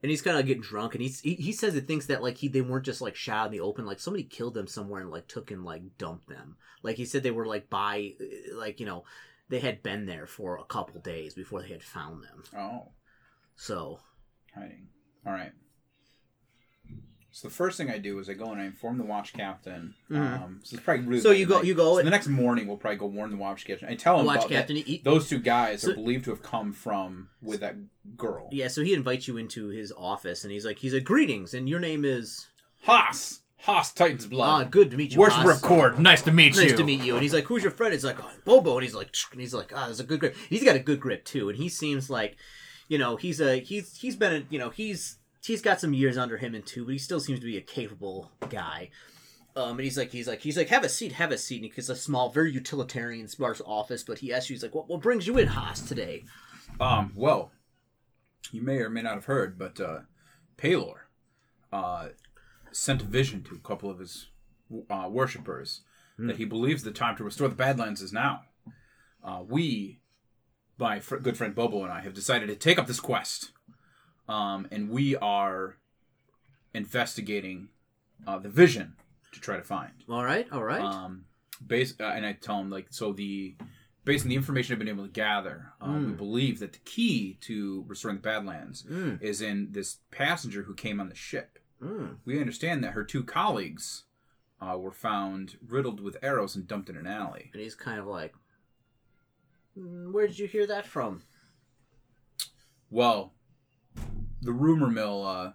[0.00, 2.36] and he's kind of getting drunk, and he's he, he says he thinks that like
[2.36, 5.10] he they weren't just like shot in the open, like somebody killed them somewhere and
[5.10, 6.58] like took and like dumped them.
[6.84, 8.12] Like he said they were like by
[8.52, 9.02] like you know
[9.48, 12.42] they had been there for a couple days before they had found them.
[12.56, 12.88] Oh,
[13.56, 14.00] So
[14.54, 14.88] hiding.
[15.26, 15.52] All right.
[17.30, 19.94] So the first thing I do is I go and I inform the watch captain.
[20.08, 20.40] Mhm.
[20.42, 21.64] Um, so it's probably really so you go night.
[21.64, 23.88] you go So the next morning, we'll probably go warn the watch captain.
[23.88, 24.76] I tell him watch about that- captain.
[24.76, 27.74] He, Those two guys So- are believed to have come from with that
[28.16, 28.48] girl.
[28.52, 31.68] yeah, so he invites you into his office, and he's like he's like greetings, and
[31.68, 32.46] your name is
[32.82, 33.40] Haas!
[33.64, 34.70] Haas Titan's ah blood.
[34.70, 35.20] good to meet you.
[35.20, 35.62] Worship Haas.
[35.62, 35.98] record.
[35.98, 36.62] Nice to meet you.
[36.62, 37.14] nice to meet you.
[37.14, 37.94] And he's like, who's your friend?
[37.94, 38.74] He's like, oh, Bobo.
[38.74, 40.36] And he's like, and he's like, ah, there's a good grip.
[40.50, 41.48] He's got a good grip too.
[41.48, 42.36] And he seems like,
[42.88, 46.18] you know, he's a he's he's been a you know he's he's got some years
[46.18, 48.90] under him and too, but he still seems to be a capable guy.
[49.56, 51.62] Um, and he's like, he's like, he's like, have a seat, have a seat.
[51.62, 54.02] And he's a small, very utilitarian, sparse office.
[54.02, 56.24] But he asks you, he's like, what, what brings you in, Haas, today?
[56.80, 57.52] Um, well,
[58.50, 60.00] you may or may not have heard, but uh,
[60.58, 60.94] Pelor
[61.72, 62.08] uh,
[62.74, 64.28] sent a vision to a couple of his
[64.90, 65.82] uh, worshippers
[66.18, 68.42] that he believes the time to restore the Badlands is now.
[69.22, 70.00] Uh, we
[70.78, 73.52] my fr- good friend Bobo and I have decided to take up this quest,
[74.28, 75.76] um, and we are
[76.72, 77.68] investigating
[78.26, 78.94] uh, the vision
[79.32, 79.92] to try to find.
[80.08, 80.80] All right, all right.
[80.80, 81.24] Um,
[81.64, 83.54] base, uh, and I tell him like so the
[84.04, 86.16] based on the information I've been able to gather, um, we Mm.
[86.16, 91.00] believe that the key to restoring the Badlands Mm, is in this passenger who came
[91.00, 91.58] on the ship.
[91.84, 92.16] Mm.
[92.24, 94.04] We understand that her two colleagues
[94.60, 97.50] uh, were found riddled with arrows and dumped in an alley.
[97.52, 98.34] And he's kind of like,
[99.78, 101.22] "Mm, "Where did you hear that from?"
[102.90, 103.32] Well,
[104.42, 105.52] the rumor mill uh,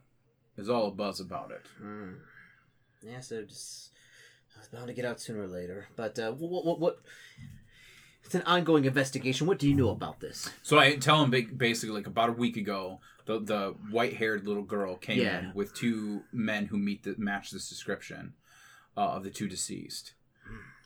[0.58, 1.62] is all a buzz about it.
[1.82, 2.18] Mm.
[3.02, 3.92] Yeah, so just
[4.56, 5.88] I was bound to get out sooner or later.
[5.96, 7.00] But uh, what, what, what?
[8.26, 9.48] It's an ongoing investigation.
[9.48, 10.50] What do you know about this?
[10.62, 13.00] So I tell him basically like about a week ago,
[13.30, 15.40] the the white haired little girl came Yeah.
[15.40, 18.34] in with two men who meet the match this description
[18.98, 20.14] uh, of the two deceased.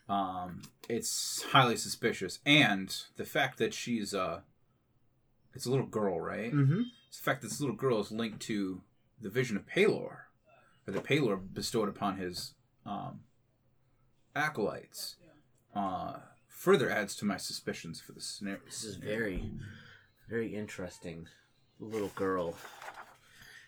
[0.09, 4.41] Um, it's highly suspicious, and the fact that she's uh,
[5.55, 6.51] it's a little girl, right?
[6.53, 6.81] Mm-hmm.
[7.07, 8.81] It's the fact that this little girl is linked to
[9.21, 10.17] the vision of Pelor,
[10.85, 13.21] or the Pelor bestowed upon his um,
[14.35, 15.15] acolytes,
[15.75, 16.15] uh,
[16.47, 18.59] further adds to my suspicions for the scenario.
[18.65, 19.51] This is very,
[20.29, 21.27] very interesting.
[21.79, 22.55] The little girl.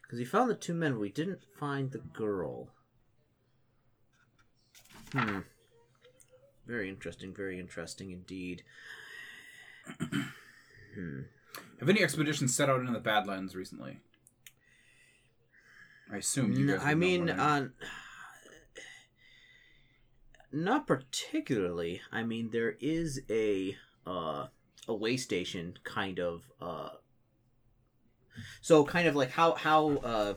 [0.02, 2.70] Because he found the two men, but we didn't find the girl.
[5.12, 5.40] Hmm.
[6.66, 8.64] Very interesting, very interesting indeed.
[10.00, 10.22] hmm.
[11.80, 14.00] Have any expeditions set out into the Badlands recently?
[16.12, 16.82] I assume you guys.
[16.84, 17.68] I mean, uh,
[20.52, 22.02] not particularly.
[22.12, 23.76] I mean, there is a
[24.06, 24.48] uh,
[24.88, 26.44] a way station kind of.
[26.62, 26.90] Uh,
[28.62, 30.34] so kind of like how how uh,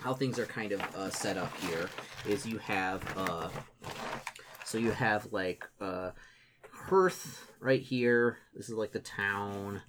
[0.00, 1.88] how things are kind of uh, set up here
[2.26, 3.48] is you have uh,
[4.64, 6.10] so you have like uh,
[6.72, 8.38] Hearth right here.
[8.54, 9.82] This is like the town,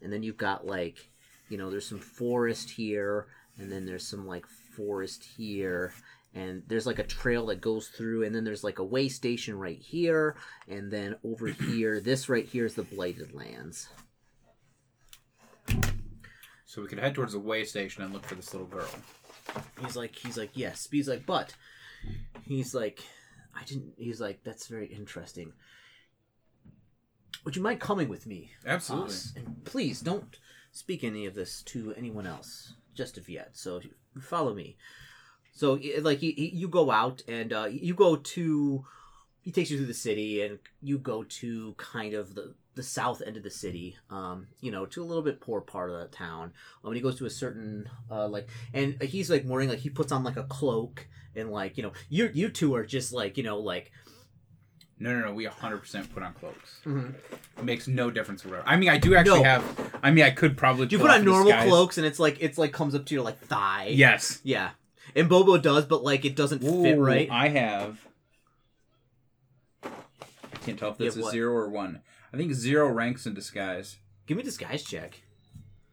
[0.00, 1.10] and then you've got like
[1.48, 3.26] you know there's some forest here,
[3.58, 4.46] and then there's some like
[4.76, 5.92] forest here.
[6.32, 9.58] And there's like a trail that goes through, and then there's like a way station
[9.58, 10.36] right here,
[10.68, 13.88] and then over here, this right here is the Blighted Lands.
[16.70, 18.86] So we could head towards the way station and look for this little girl.
[19.80, 20.86] He's like, he's like, yes.
[20.88, 21.52] He's like, but
[22.44, 23.02] he's like,
[23.56, 23.94] I didn't.
[23.96, 25.52] He's like, that's very interesting.
[27.44, 28.52] Would you mind coming with me?
[28.64, 29.08] Absolutely.
[29.08, 29.32] Haas?
[29.34, 30.38] And please don't
[30.70, 33.56] speak any of this to anyone else just of yet.
[33.56, 33.80] So
[34.20, 34.76] follow me.
[35.52, 38.84] So like you, you go out and uh, you go to.
[39.40, 43.20] He takes you through the city and you go to kind of the the south
[43.26, 43.96] end of the city.
[44.10, 46.52] Um, you know, to a little bit poor part of the town.
[46.84, 49.90] Um, and he goes to a certain uh like, and he's like wearing like he
[49.90, 51.06] puts on like a cloak
[51.36, 53.92] and like you know you you two are just like you know like
[54.98, 55.32] No, no, no.
[55.34, 56.80] We 100% put on cloaks.
[56.84, 57.14] Mhm.
[57.58, 58.62] It makes no difference whatever.
[58.66, 59.44] I mean, I do actually No.
[59.44, 59.98] have.
[60.02, 60.86] I mean, I could probably.
[60.90, 61.68] you put on normal disguise.
[61.68, 63.88] cloaks and it's like it's like comes up to your like thigh.
[63.90, 64.40] Yes.
[64.44, 64.70] Yeah.
[65.16, 67.28] And Bobo does, but like it doesn't fit right.
[67.30, 67.98] I have.
[69.82, 71.32] I can't tell if this is what?
[71.32, 72.00] zero or one.
[72.32, 73.96] I think zero ranks in disguise.
[74.26, 75.22] Give me a disguise check.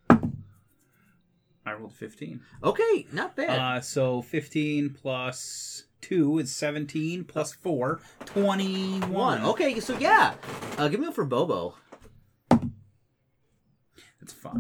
[0.10, 2.40] I rolled 15.
[2.64, 3.60] Okay, not bad.
[3.60, 9.12] Uh, so 15 plus 2 is 17 plus 4, 21.
[9.12, 9.44] One.
[9.44, 10.36] Okay, so yeah.
[10.78, 11.76] Uh, give me one for Bobo.
[12.50, 14.54] That's 5.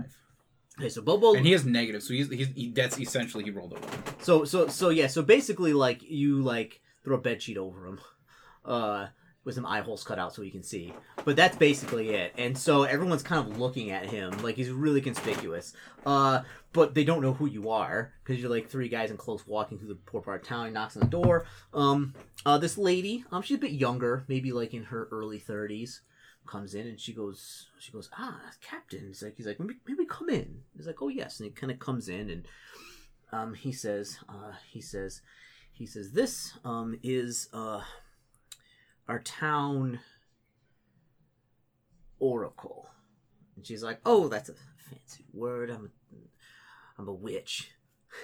[0.79, 1.33] Okay, so Bobo.
[1.33, 3.83] And he has negative, so he's, he's he, that's essentially he rolled a 1.
[4.21, 5.07] So so so yeah.
[5.07, 7.99] So basically, like you like throw a bed sheet over him,
[8.65, 9.07] uh,
[9.47, 10.93] with some eye holes cut out so he can see.
[11.23, 12.33] But that's basically it.
[12.37, 15.73] And so everyone's kind of looking at him like he's really conspicuous.
[16.05, 16.41] Uh,
[16.73, 19.79] but they don't know who you are because you're like three guys in close walking
[19.79, 20.65] through the poor part of town.
[20.65, 21.45] He knocks on the door.
[21.73, 22.13] Um,
[22.45, 26.01] uh, this lady, um, she's a bit younger, maybe like in her early thirties.
[26.45, 29.05] Comes in and she goes, she goes, ah, Captain.
[29.07, 30.59] He's like, he's like, maybe, maybe come in.
[30.75, 32.47] He's like, oh yes, and he kind of comes in and
[33.31, 35.21] um, he says, uh, he says,
[35.71, 37.81] he says, this um, is uh,
[39.07, 39.99] our town
[42.19, 42.89] oracle.
[43.55, 44.53] And she's like, oh, that's a
[44.89, 45.69] fancy word.
[45.69, 45.89] I'm, a,
[46.99, 47.71] I'm a witch.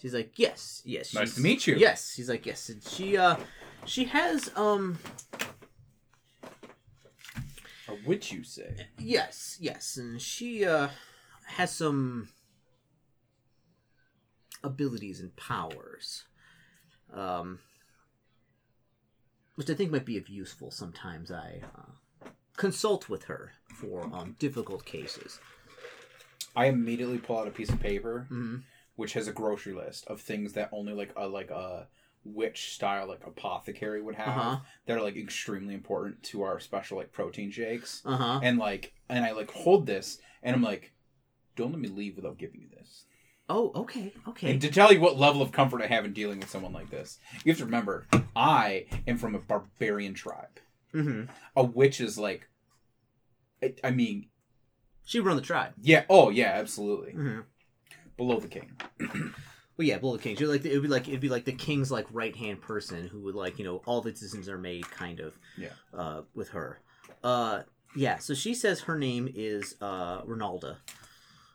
[0.00, 1.12] She's like, yes, yes.
[1.12, 1.74] Nice to meet you.
[1.74, 2.68] Yes, she's like, yes.
[2.68, 3.36] And she, uh,
[3.84, 4.98] she has, um,
[7.88, 8.86] A witch, you say?
[8.98, 10.88] Yes, yes, and she uh
[11.46, 12.28] has some
[14.62, 16.24] abilities and powers,
[17.12, 17.58] um,
[19.58, 20.70] which I think might be of useful.
[20.70, 25.40] Sometimes I uh, consult with her for um, difficult cases.
[26.54, 28.62] I immediately pull out a piece of paper, Mhm.
[28.94, 31.88] which has a grocery list of things that only like a like a
[32.22, 34.60] witch style like apothecary would have Uh-huh.
[34.86, 38.02] that are like extremely important to our special like protein shakes.
[38.04, 38.40] Uh huh.
[38.44, 40.92] And like and I like hold this and I'm like,
[41.56, 43.06] don't let me leave without giving you this.
[43.48, 44.50] Oh, okay, okay.
[44.50, 46.90] And to tell you what level of comfort I have in dealing with someone like
[46.90, 50.60] this, you have to remember, I am from a barbarian tribe.
[50.94, 51.30] mm-hmm.
[51.56, 52.48] A witch is like,
[53.62, 54.26] I, I mean,
[55.04, 55.72] She run the tribe.
[55.80, 57.40] yeah, oh yeah, absolutely, Mm-hmm.
[58.16, 58.72] below the king.
[59.78, 60.40] Well, yeah, below the Kings.
[60.40, 63.20] You're like it'd be like it'd be like the king's like right hand person who
[63.20, 65.38] would like you know all the decisions are made kind of.
[65.56, 65.68] Yeah.
[65.96, 66.80] Uh, with her.
[67.22, 67.60] Uh,
[67.94, 68.18] yeah.
[68.18, 70.78] So she says her name is uh Ronalda.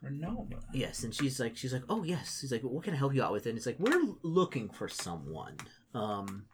[0.04, 0.60] Ronaldo.
[0.74, 2.40] Yes, and she's like she's like oh yes.
[2.42, 3.46] She's like what can I help you out with?
[3.46, 5.58] And it's like we're looking for someone.
[5.94, 6.46] Um.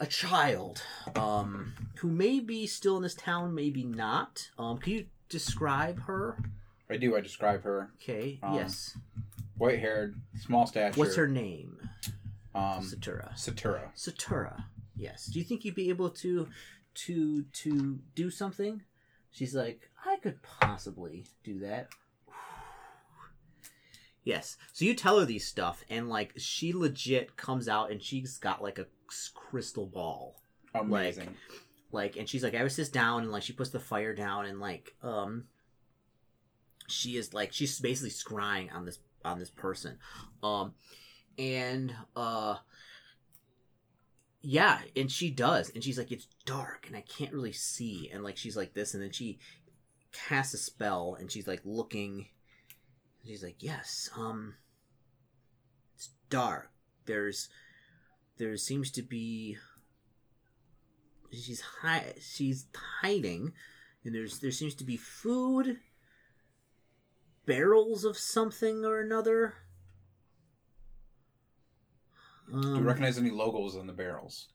[0.00, 0.82] A child,
[1.14, 4.48] um, who may be still in this town, maybe not.
[4.58, 6.36] Um, can you describe her?
[6.90, 7.16] I do.
[7.16, 8.96] I describe her Okay, Um, yes.
[9.56, 10.98] white haired, small stature.
[10.98, 11.78] What's her name?
[12.56, 13.32] um Satura.
[13.36, 13.94] Satura?
[13.94, 14.64] Satura.
[14.96, 15.26] Yes.
[15.26, 16.48] Do you think you'd be able to
[17.06, 18.82] to to do something?
[19.38, 21.88] She's like, I could possibly do that.
[24.24, 24.58] Yes.
[24.74, 28.62] So you tell her these stuff, and like she legit comes out, and she's got
[28.62, 28.86] like a
[29.34, 30.42] crystal ball,
[30.74, 31.34] Amazing.
[31.92, 34.44] like, and she's like, I was sits down, and like she puts the fire down,
[34.44, 35.44] and like, um,
[36.88, 39.96] she is like, she's basically scrying on this on this person,
[40.42, 40.74] um,
[41.38, 42.56] and uh
[44.40, 48.22] yeah and she does and she's like it's dark and i can't really see and
[48.22, 49.38] like she's like this and then she
[50.12, 52.26] casts a spell and she's like looking
[53.24, 54.54] she's like yes um
[55.98, 56.70] it's dark.
[57.06, 57.48] There's
[58.38, 59.56] there seems to be
[61.32, 62.66] she's hi- she's
[63.02, 63.52] hiding
[64.04, 65.80] and there's there seems to be food
[67.46, 69.54] barrels of something or another
[72.50, 74.48] do you um, recognize any logos on the barrels?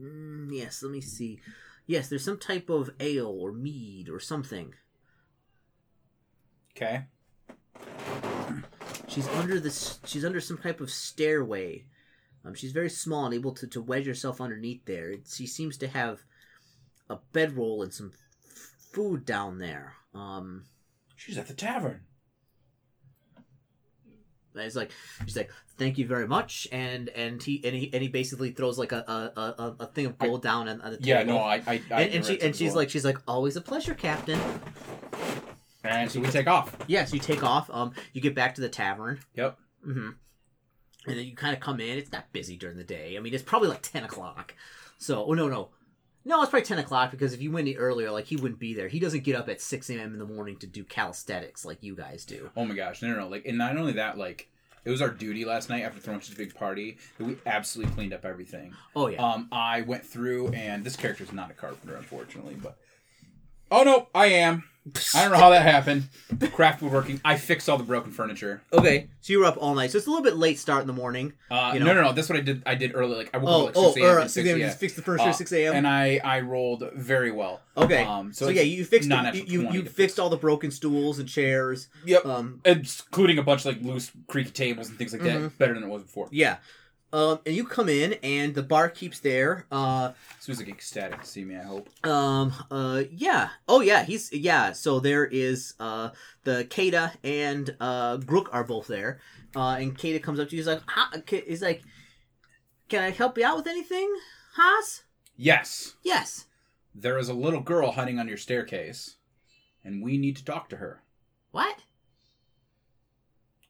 [0.00, 1.40] Mm, yes, let me see.
[1.86, 4.74] Yes, there's some type of ale or mead or something.
[6.76, 7.04] Okay.
[9.08, 9.98] She's under this.
[10.04, 11.84] She's under some type of stairway.
[12.44, 15.10] Um, she's very small and able to, to wedge herself underneath there.
[15.10, 16.22] It, she seems to have
[17.08, 19.94] a bedroll and some f- food down there.
[20.14, 20.66] Um,
[21.16, 22.02] She's at the tavern.
[24.56, 24.90] And it's like
[25.24, 28.78] she's like, "Thank you very much," and and he and he and he basically throws
[28.78, 31.08] like a a, a, a thing of gold down on, on the table.
[31.08, 33.60] Yeah, no, I, I, I and, and she and she's like she's like always a
[33.60, 34.40] pleasure, Captain.
[35.84, 36.76] and so we take off.
[36.86, 37.70] Yes, you take off.
[37.70, 39.20] Um, you get back to the tavern.
[39.34, 39.58] Yep.
[39.86, 40.10] Mm-hmm.
[41.08, 41.98] And then you kind of come in.
[41.98, 43.16] It's not busy during the day.
[43.16, 44.54] I mean, it's probably like ten o'clock.
[44.98, 45.68] So, oh no, no,
[46.26, 48.88] no, it's probably ten o'clock because if you went earlier, like he wouldn't be there.
[48.88, 50.12] He doesn't get up at six a.m.
[50.12, 52.50] in the morning to do calisthenics like you guys do.
[52.56, 53.28] Oh my gosh, no, no, no!
[53.28, 54.48] Like, and not only that, like,
[54.84, 57.94] it was our duty last night after throwing such a big party that we absolutely
[57.94, 58.74] cleaned up everything.
[58.94, 59.24] Oh yeah.
[59.24, 62.76] Um, I went through, and this character is not a carpenter, unfortunately, but
[63.70, 64.64] oh no, I am.
[65.16, 66.08] I don't know how that happened.
[66.52, 67.20] Craft woodworking.
[67.24, 68.62] I fixed all the broken furniture.
[68.72, 69.90] okay, so you were up all night.
[69.90, 71.32] So it's a little bit late start in the morning.
[71.50, 72.12] Uh, You know- no, no, no.
[72.12, 72.62] That's what I did.
[72.66, 73.16] I did early.
[73.16, 74.14] Like I woke Oh, up at oh, like six a.m.
[74.16, 74.58] or and six a.m.
[74.60, 74.66] yeah.
[74.66, 75.74] You fixed the furniture Uh, at six a.m.
[75.74, 77.62] and I I rolled very well.
[77.76, 78.04] Okay.
[78.04, 80.18] Um, so so, yeah, you fixed the, you you, you fixed fix.
[80.20, 81.88] all the broken stools and chairs.
[82.04, 82.24] Yep.
[82.24, 85.36] Um, including a bunch of like loose creaky tables and things like that.
[85.40, 85.58] Mhm.
[85.58, 86.28] Better than it was before.
[86.30, 86.58] yeah.
[87.12, 89.66] Um, and you come in, and the barkeep's there.
[89.70, 90.12] Uh,
[90.48, 91.56] like ecstatic to see me.
[91.56, 91.88] I hope.
[92.06, 92.52] Um.
[92.70, 93.04] Uh.
[93.10, 93.50] Yeah.
[93.68, 93.80] Oh.
[93.80, 94.04] Yeah.
[94.04, 94.32] He's.
[94.32, 94.72] Yeah.
[94.72, 95.74] So there is.
[95.80, 96.10] Uh.
[96.44, 99.20] The Kata and uh Grook are both there.
[99.54, 99.76] Uh.
[99.80, 100.60] And Kata comes up to you.
[100.60, 100.82] He's like.
[100.86, 101.12] "Ha-"
[101.46, 101.82] He's like.
[102.88, 104.08] Can I help you out with anything,
[104.54, 105.02] Haas?
[105.36, 106.46] Yes, Yes.
[106.94, 109.16] there is a little girl hiding on your staircase,
[109.84, 111.02] and we need to talk to her.
[111.50, 111.80] What?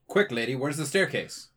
[0.06, 1.48] Quick, lady, where's the staircase?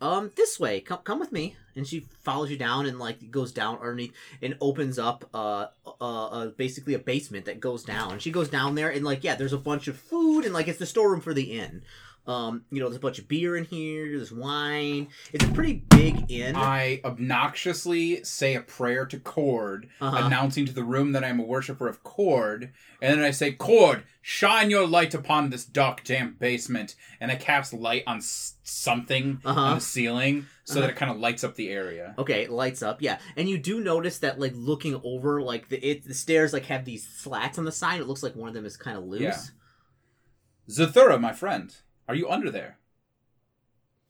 [0.00, 0.30] Um.
[0.36, 0.80] This way.
[0.80, 1.00] Come.
[1.04, 1.56] Come with me.
[1.74, 5.28] And she follows you down and like goes down underneath and opens up.
[5.34, 5.66] Uh.
[6.00, 6.26] Uh.
[6.26, 8.18] uh basically a basement that goes down.
[8.18, 10.78] She goes down there and like yeah, there's a bunch of food and like it's
[10.78, 11.82] the storeroom for the inn.
[12.28, 14.06] Um, you know, there's a bunch of beer in here.
[14.16, 15.08] There's wine.
[15.32, 16.56] It's a pretty big inn.
[16.56, 20.26] I obnoxiously say a prayer to Kord, Uh-huh.
[20.26, 22.70] announcing to the room that I'm a worshiper of Kord,
[23.00, 27.36] and then I say, Kord, shine your light upon this dark, damp basement, and I
[27.36, 29.58] cast light on s- something Uh-huh.
[29.60, 30.80] on the ceiling so Uh-huh.
[30.82, 32.14] that it kind of lights up the area.
[32.18, 35.78] Okay, it lights up, yeah, and you do notice that, like, looking over, like the
[35.82, 38.00] it, the stairs, like have these slats on the side.
[38.02, 39.22] It looks like one of them is kind of loose.
[39.22, 39.36] Yeah.
[40.68, 41.74] Zathura, my friend,
[42.08, 42.78] are you under there?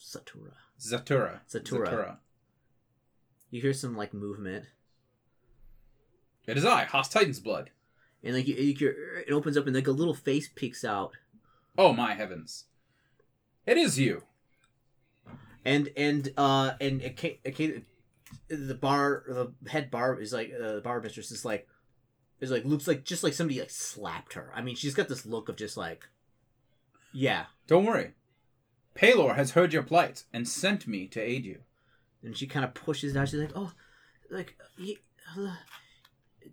[0.01, 0.53] Satura.
[0.81, 1.41] Zatura.
[1.51, 2.17] Zatura.
[3.51, 4.67] You hear some like movement,
[6.47, 7.71] It is I, Haas Titan's blood.
[8.23, 8.95] and like you, you
[9.27, 11.13] it opens up, and like a little face peeks out.
[11.77, 12.65] Oh my heavens.
[13.67, 14.23] It is you.
[15.65, 17.85] and and uh and it came, it came,
[18.49, 21.67] the bar the head bar is like uh, the bar mistress is like
[22.41, 24.53] is like looks like just like somebody like slapped her.
[24.55, 26.09] I mean, she's got this look of just like,
[27.13, 27.47] yeah.
[27.67, 28.13] Don't worry.
[28.95, 31.61] Pelor has heard your plight and sent me to aid you.
[32.23, 33.29] And she kind of pushes it out.
[33.29, 33.73] She's like, oh,
[34.31, 34.99] like he,
[35.37, 35.55] uh,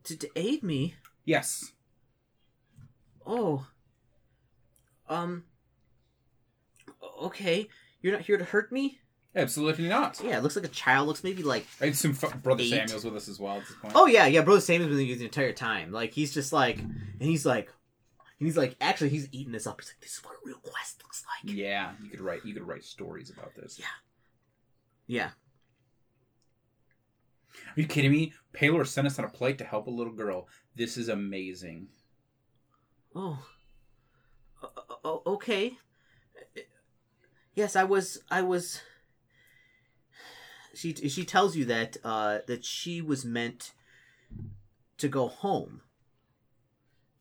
[0.04, 0.96] to to aid me.
[1.24, 1.72] Yes.
[3.26, 3.66] Oh.
[5.10, 5.46] Um.
[7.22, 7.68] Okay,
[8.02, 9.00] you're not here to hurt me.
[9.36, 10.22] Absolutely not.
[10.24, 11.08] Yeah, it looks like a child.
[11.08, 11.66] Looks maybe like.
[11.82, 12.70] I assume F- Brother Eight.
[12.70, 13.94] Samuel's with us as well at this point.
[13.96, 14.42] Oh yeah, yeah.
[14.42, 15.92] Brother Samuel's been using the entire time.
[15.92, 17.70] Like he's just like, and he's like,
[18.40, 19.80] and he's like, actually, he's eating this up.
[19.80, 21.56] He's like, this is what a real quest looks like.
[21.56, 23.80] Yeah, you could write you could write stories about this.
[23.80, 23.86] Yeah.
[25.08, 25.30] Yeah.
[27.56, 28.34] Are you kidding me?
[28.54, 30.48] Pelor sent us on a plate to help a little girl.
[30.76, 31.88] This is amazing.
[33.16, 33.46] Oh.
[35.06, 35.78] O- okay.
[37.54, 38.18] Yes, I was.
[38.30, 38.82] I was.
[40.74, 43.72] She she tells you that uh, that she was meant
[44.98, 45.82] to go home,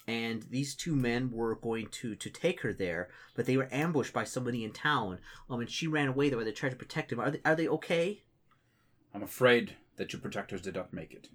[0.06, 4.12] and these two men were going to to take her there, but they were ambushed
[4.12, 5.18] by somebody in town.
[5.48, 6.28] Um, and she ran away.
[6.28, 7.20] There, they tried to protect him.
[7.20, 8.22] Are they are they okay?
[9.14, 11.28] I'm afraid that your protectors did not make it.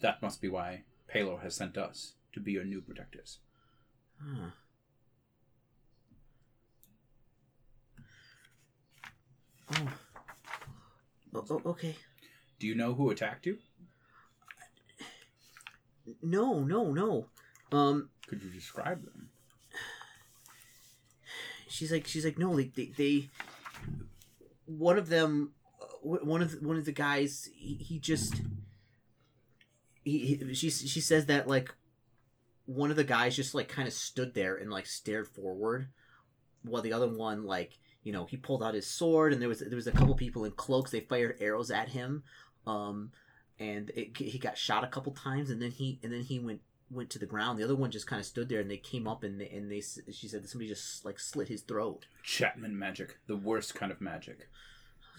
[0.00, 0.82] That must be why
[1.12, 3.38] Pelor has sent us to be your new protectors.
[4.20, 4.50] Huh.
[9.74, 9.92] Oh.
[11.34, 11.96] O- o- okay.
[12.58, 13.58] Do you know who attacked you?
[16.22, 17.26] No, no, no.
[17.70, 19.30] Um, Could you describe them?
[21.68, 23.28] she's like, she's like, no, like they, they
[24.66, 25.52] one of them,
[26.02, 28.40] one of the, one of the guys, he, he just,
[30.02, 31.74] he, he, she, she says that like,
[32.66, 35.88] one of the guys just like kind of stood there and like stared forward,
[36.62, 39.60] while the other one like, you know, he pulled out his sword and there was
[39.60, 40.90] there was a couple people in cloaks.
[40.90, 42.24] They fired arrows at him,
[42.66, 43.10] um,
[43.58, 46.60] and it, he got shot a couple times, and then he and then he went
[46.90, 47.58] went to the ground.
[47.58, 49.70] The other one just kind of stood there, and they came up and they, and
[49.70, 49.80] they
[50.12, 52.06] she said that somebody just like slit his throat.
[52.22, 54.48] Chapman magic, the worst kind of magic.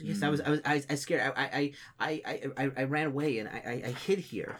[0.01, 1.33] Yes, I was I was I, I scared.
[1.35, 4.57] I I, I I I I ran away and I I, I hid here.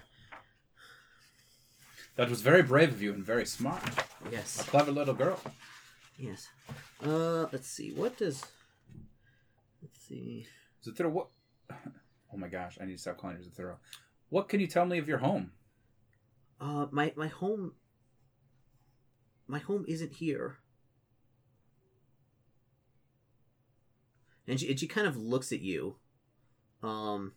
[2.16, 3.82] That was very brave of you and very smart.
[4.30, 5.39] Yes, a clever little girl.
[6.18, 6.49] yes.
[7.01, 7.91] Uh, let's see.
[7.93, 8.43] What does?
[9.82, 10.45] Let's see.
[10.86, 11.28] Zathura, what?
[12.32, 13.78] Oh my gosh, I need to stop calling her Zathura.
[14.30, 15.51] What can you tell me of your home?
[16.60, 17.74] Uh, my my home.
[19.47, 20.57] My home isn't here.
[24.47, 25.95] And she and she kind of looks at you,
[26.84, 27.34] um.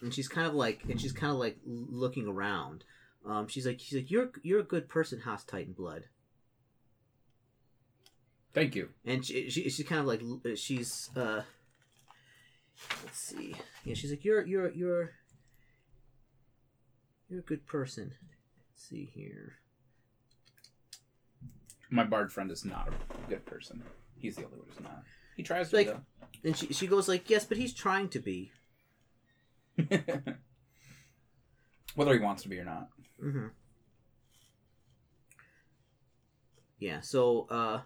[0.00, 2.84] And she's kind of like, and she's kind of like looking around.
[3.26, 6.04] Um, she's like, she's like, you're you're a good person, Haas Titan Blood.
[8.54, 8.90] Thank you.
[9.04, 10.22] and she, she she's kind of like
[10.56, 11.42] she's uh
[13.04, 15.10] let's see yeah she's like you're you're you're
[17.28, 18.12] you're a good person
[18.70, 19.54] let's see here
[21.90, 23.82] My bard friend is not a good person.
[24.16, 25.02] He's the only one who's not.
[25.36, 26.00] He tries to Like- though.
[26.44, 28.50] and she she goes like yes but he's trying to be
[31.94, 32.88] Whether he wants to be or not.
[33.22, 33.46] mm-hmm.
[36.78, 37.80] yeah so uh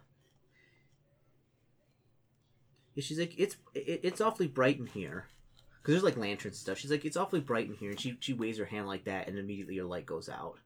[2.95, 5.27] yeah, she's like it's it, it's awfully bright in here
[5.83, 8.17] because there's like lanterns and stuff she's like it's awfully bright in here and she
[8.21, 10.59] she waves her hand like that and immediately your light goes out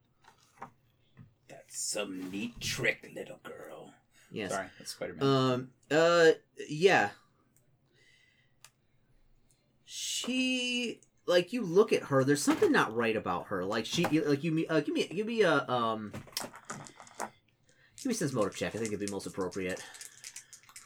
[1.48, 3.92] That's some neat trick, little girl.
[4.30, 5.24] yes Sorry, that's Spider Man.
[5.26, 5.68] Um.
[5.90, 6.30] Uh.
[6.68, 7.10] Yeah.
[9.84, 12.24] She like you look at her.
[12.24, 13.64] There's something not right about her.
[13.64, 14.52] Like she like you.
[14.52, 16.12] me- Uh, give me give me a um.
[17.98, 18.74] Give me sense motive check.
[18.74, 19.82] I think it'd be most appropriate.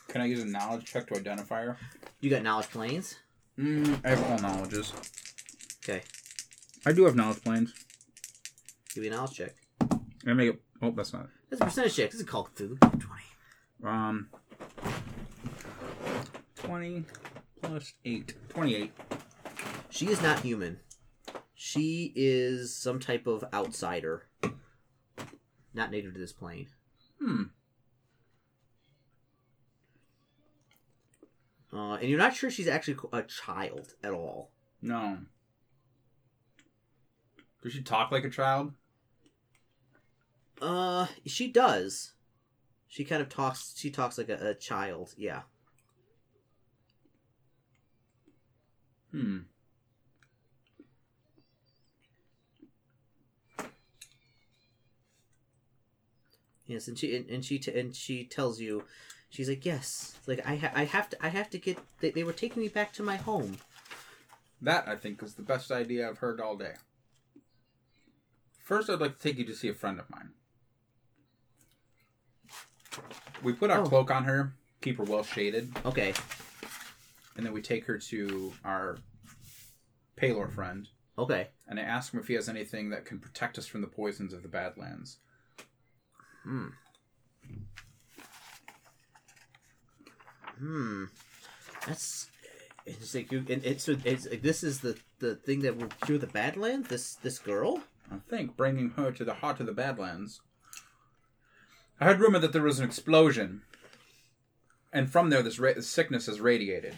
[0.08, 1.76] Can I use a knowledge check to identify her?
[2.20, 3.16] You got knowledge planes.
[3.61, 4.92] Mm, I have all knowledges.
[5.84, 6.02] Okay.
[6.86, 7.74] I do have knowledge planes.
[8.94, 9.54] Give me a knowledge check.
[10.26, 10.62] I make it.
[10.80, 11.24] Oh, that's not.
[11.24, 11.30] it.
[11.50, 12.11] That's a percentage check.
[12.11, 12.78] This is called food.
[12.80, 13.84] Twenty.
[13.84, 14.28] Um,
[16.56, 17.04] twenty
[17.61, 18.34] plus eight.
[18.48, 18.92] Twenty-eight.
[19.90, 20.80] She is not human.
[21.54, 24.26] She is some type of outsider.
[25.74, 26.68] Not native to this plane.
[27.20, 27.42] Hmm.
[31.72, 34.50] Uh, and you're not sure she's actually a child at all.
[34.82, 35.18] No.
[37.62, 38.72] Does she talk like a child?
[40.60, 42.12] Uh, she does.
[42.88, 43.74] She kind of talks.
[43.76, 45.14] She talks like a, a child.
[45.16, 45.42] Yeah.
[49.12, 49.38] Hmm.
[56.66, 58.84] Yes, and she and, and she t- and she tells you,
[59.30, 60.14] She's like, yes.
[60.18, 61.78] It's like I ha- I have to I have to get.
[62.00, 63.58] They, they were taking me back to my home.
[64.60, 66.74] That I think is the best idea I've heard all day.
[68.62, 70.30] First, I'd like to take you to see a friend of mine.
[73.42, 73.86] We put our Oh.
[73.86, 74.52] cloak on her,
[74.82, 76.12] keep her well shaded, Okay.
[77.36, 78.98] and then we take her to our
[80.16, 81.48] Pelor friend, Okay.
[81.66, 84.32] and I ask him if he has anything that can protect us from the poisons
[84.34, 85.18] of the Badlands.
[86.42, 86.68] Hmm.
[91.86, 92.28] That's.
[92.86, 93.44] It's like you.
[93.48, 96.88] And it's, it's this is the the thing that will cure the Badlands.
[96.88, 97.82] This this girl.
[98.11, 100.40] I think bringing her to the heart of the Badlands.
[102.00, 103.62] I heard rumor that there was an explosion,
[104.92, 106.94] and from there, this ra- sickness has radiated.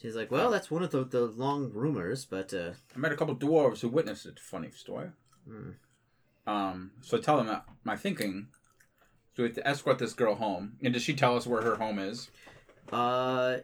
[0.00, 3.16] She's like, well, that's one of the, the long rumors, but uh, I met a
[3.16, 4.38] couple dwarves who witnessed it.
[4.38, 5.08] Funny story.
[5.48, 5.70] Hmm.
[6.46, 8.48] Um, so I tell them my thinking.
[9.34, 10.76] So we have to escort this girl home.
[10.82, 12.30] And does she tell us where her home is?
[12.92, 13.58] Uh,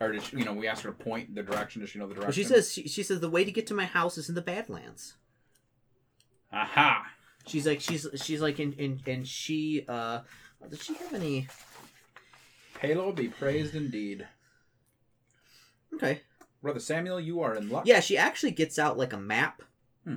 [0.00, 1.80] Or did she, you know, we asked her to point the direction.
[1.80, 2.26] Does she know the direction?
[2.28, 4.34] well, she says she, she says the way to get to my house is in
[4.34, 5.14] the Badlands.
[6.52, 7.06] Aha!
[7.46, 10.20] She's like she's she's like in in and she uh
[10.68, 11.48] does she have any
[12.80, 14.26] Halo be praised indeed.
[15.94, 16.20] okay
[16.62, 17.84] Brother Samuel, you are in luck.
[17.86, 19.62] yeah she actually gets out like a map
[20.04, 20.16] Hmm.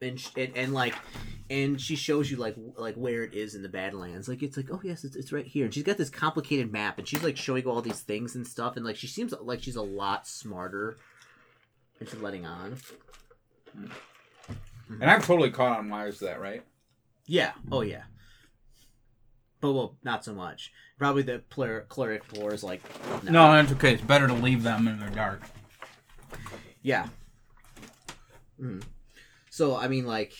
[0.00, 0.94] and, and and like
[1.48, 4.68] and she shows you like like where it is in the Badlands like it's like
[4.70, 7.36] oh yes it's, it's right here and she's got this complicated map and she's like
[7.36, 10.26] showing you all these things and stuff and like she seems like she's a lot
[10.26, 10.98] smarter
[11.98, 12.76] than she's letting on
[15.00, 16.62] And I'm totally caught on wires to that, right?
[17.26, 18.02] yeah oh yeah
[19.60, 22.82] but well not so much probably the cler- cleric floor is like
[23.24, 23.94] No, that's okay.
[23.94, 25.42] It's better to leave them in the dark.
[26.82, 27.08] Yeah.
[28.60, 28.82] Mm.
[29.50, 30.32] So I mean, like,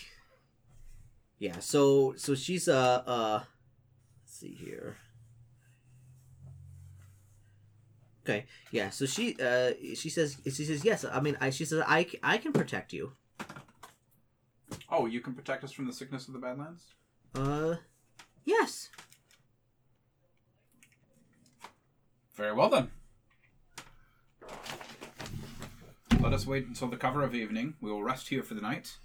[1.39, 1.59] yeah.
[1.61, 3.41] So so she's uh uh.
[4.23, 4.97] Let's see here.
[8.25, 8.47] Okay.
[8.71, 8.91] Yeah.
[8.91, 11.05] So she uh she says she says yes.
[11.05, 13.13] I mean I she says i i can protect you.
[14.89, 16.95] Oh, you can protect us from the sickness of the Badlands?
[17.35, 17.77] Uh,
[18.45, 18.89] yes.
[22.35, 22.91] Very well then.
[26.21, 27.75] Let us wait until the cover of evening.
[27.81, 28.99] We will rest here for the night.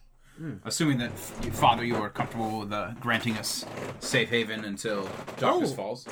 [0.63, 3.63] Assuming that, Father, you are comfortable with uh, granting us
[3.99, 5.07] safe haven until
[5.37, 5.75] darkness Oh.
[5.75, 6.07] falls.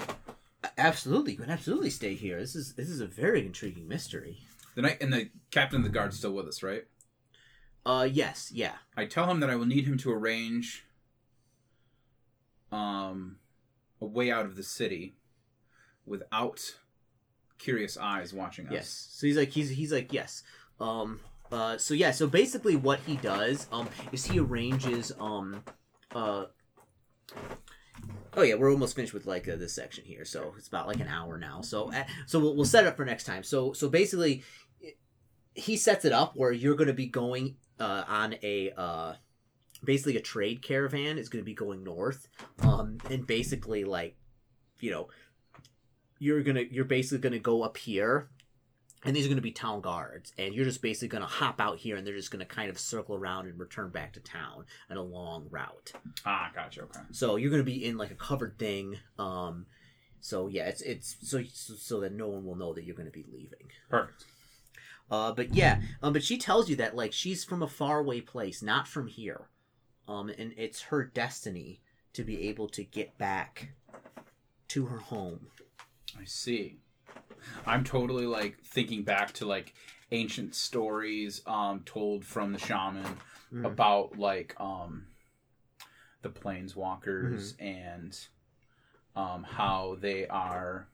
[0.78, 2.40] Absolutely, you can absolutely stay here.
[2.40, 4.38] This is this is a very intriguing mystery.
[4.76, 6.86] The night and the captain of the guard's still with us, right?
[7.86, 8.74] Uh, yes, yeah.
[8.96, 10.86] I tell him that I will need him to arrange
[12.72, 13.38] um
[14.02, 15.16] a way out of the city
[16.06, 16.76] without
[17.58, 18.74] curious eyes watching us.
[18.74, 19.08] Yes.
[19.12, 20.44] So he's like he's he's like yes.
[20.80, 21.20] Um
[21.52, 25.64] uh so yeah, so basically what he does um is he arranges um
[26.14, 26.46] uh
[28.38, 30.24] Oh yeah, we're almost finished with like uh, this section here.
[30.24, 31.62] So it's about like an hour now.
[31.62, 33.44] So uh, so we'll, we'll set it up for next time.
[33.44, 34.44] So so basically
[35.56, 39.14] he sets it up where you're going to be going uh on a uh
[39.84, 42.28] basically a trade caravan is going to be going north
[42.62, 44.18] um and basically like
[44.80, 45.08] you know
[46.20, 48.30] you're gonna you're basically gonna go up here
[49.06, 51.96] and these are gonna be town guards and you're just basically gonna hop out here
[51.96, 55.02] and they're just gonna kind of circle around and return back to town in a
[55.02, 55.94] long route
[56.26, 56.82] Ah, gotcha.
[56.84, 57.00] Okay.
[57.12, 59.66] so you're gonna be in like a covered thing um
[60.22, 63.26] so yeah it's it's so so that no one will know that you're gonna be
[63.32, 64.26] leaving Perfect.
[65.10, 68.62] uh, but yeah, um, but she tells you that like she's from a faraway place,
[68.62, 69.48] not from here,
[70.08, 71.80] um, and it's her destiny
[72.14, 73.70] to be able to get back
[74.68, 75.48] to her home.
[76.20, 76.78] I see.
[77.66, 79.74] I'm totally like thinking back to like
[80.12, 83.06] ancient stories um told from the shaman
[83.52, 83.66] Mhm.
[83.66, 85.08] about like um
[86.22, 88.18] the planeswalkers and
[89.16, 90.88] um how they are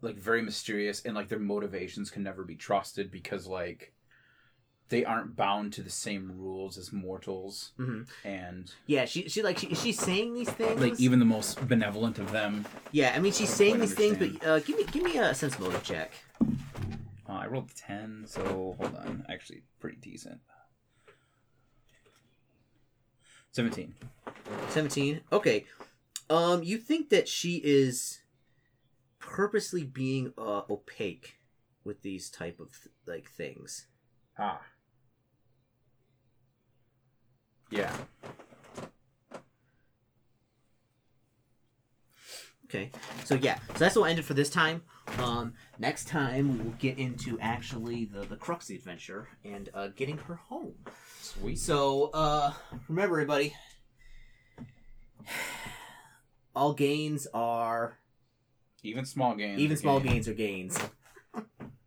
[0.00, 3.92] like very mysterious and like their motivations can never be trusted because like
[4.90, 8.08] they aren't bound to the same rules as mortals Mhm.
[8.24, 10.80] and Yeah, she she like she, she's saying these things.
[10.80, 14.46] like even the most benevolent of them yeah, I mean she's saying these things, but
[14.46, 16.12] uh, give me give me a sense motive check.
[17.28, 19.26] Uh, I rolled 10, so hold on.
[19.28, 20.40] Actually, pretty decent.
[23.52, 23.94] 17.
[24.70, 25.20] Seventeen.
[25.32, 25.66] Okay.
[26.30, 28.20] Um, you think that she is
[29.18, 31.38] purposely being uh, opaque
[31.84, 32.70] with these type of
[33.06, 33.86] like things.
[34.38, 34.60] Ah.
[37.70, 37.94] Yeah.
[42.66, 42.90] Okay,
[43.24, 44.82] so yeah, so that's what we'll end it for this time.
[45.18, 49.70] Um, next time we will get into actually the the crux of the adventure and
[49.72, 50.74] uh, getting her home.
[51.22, 51.58] Sweet.
[51.58, 52.52] So uh,
[52.88, 53.54] remember, everybody,
[56.54, 57.96] All gains are
[58.82, 59.60] Even small gains.
[59.60, 60.12] even small gains.
[60.26, 60.78] gains are gains.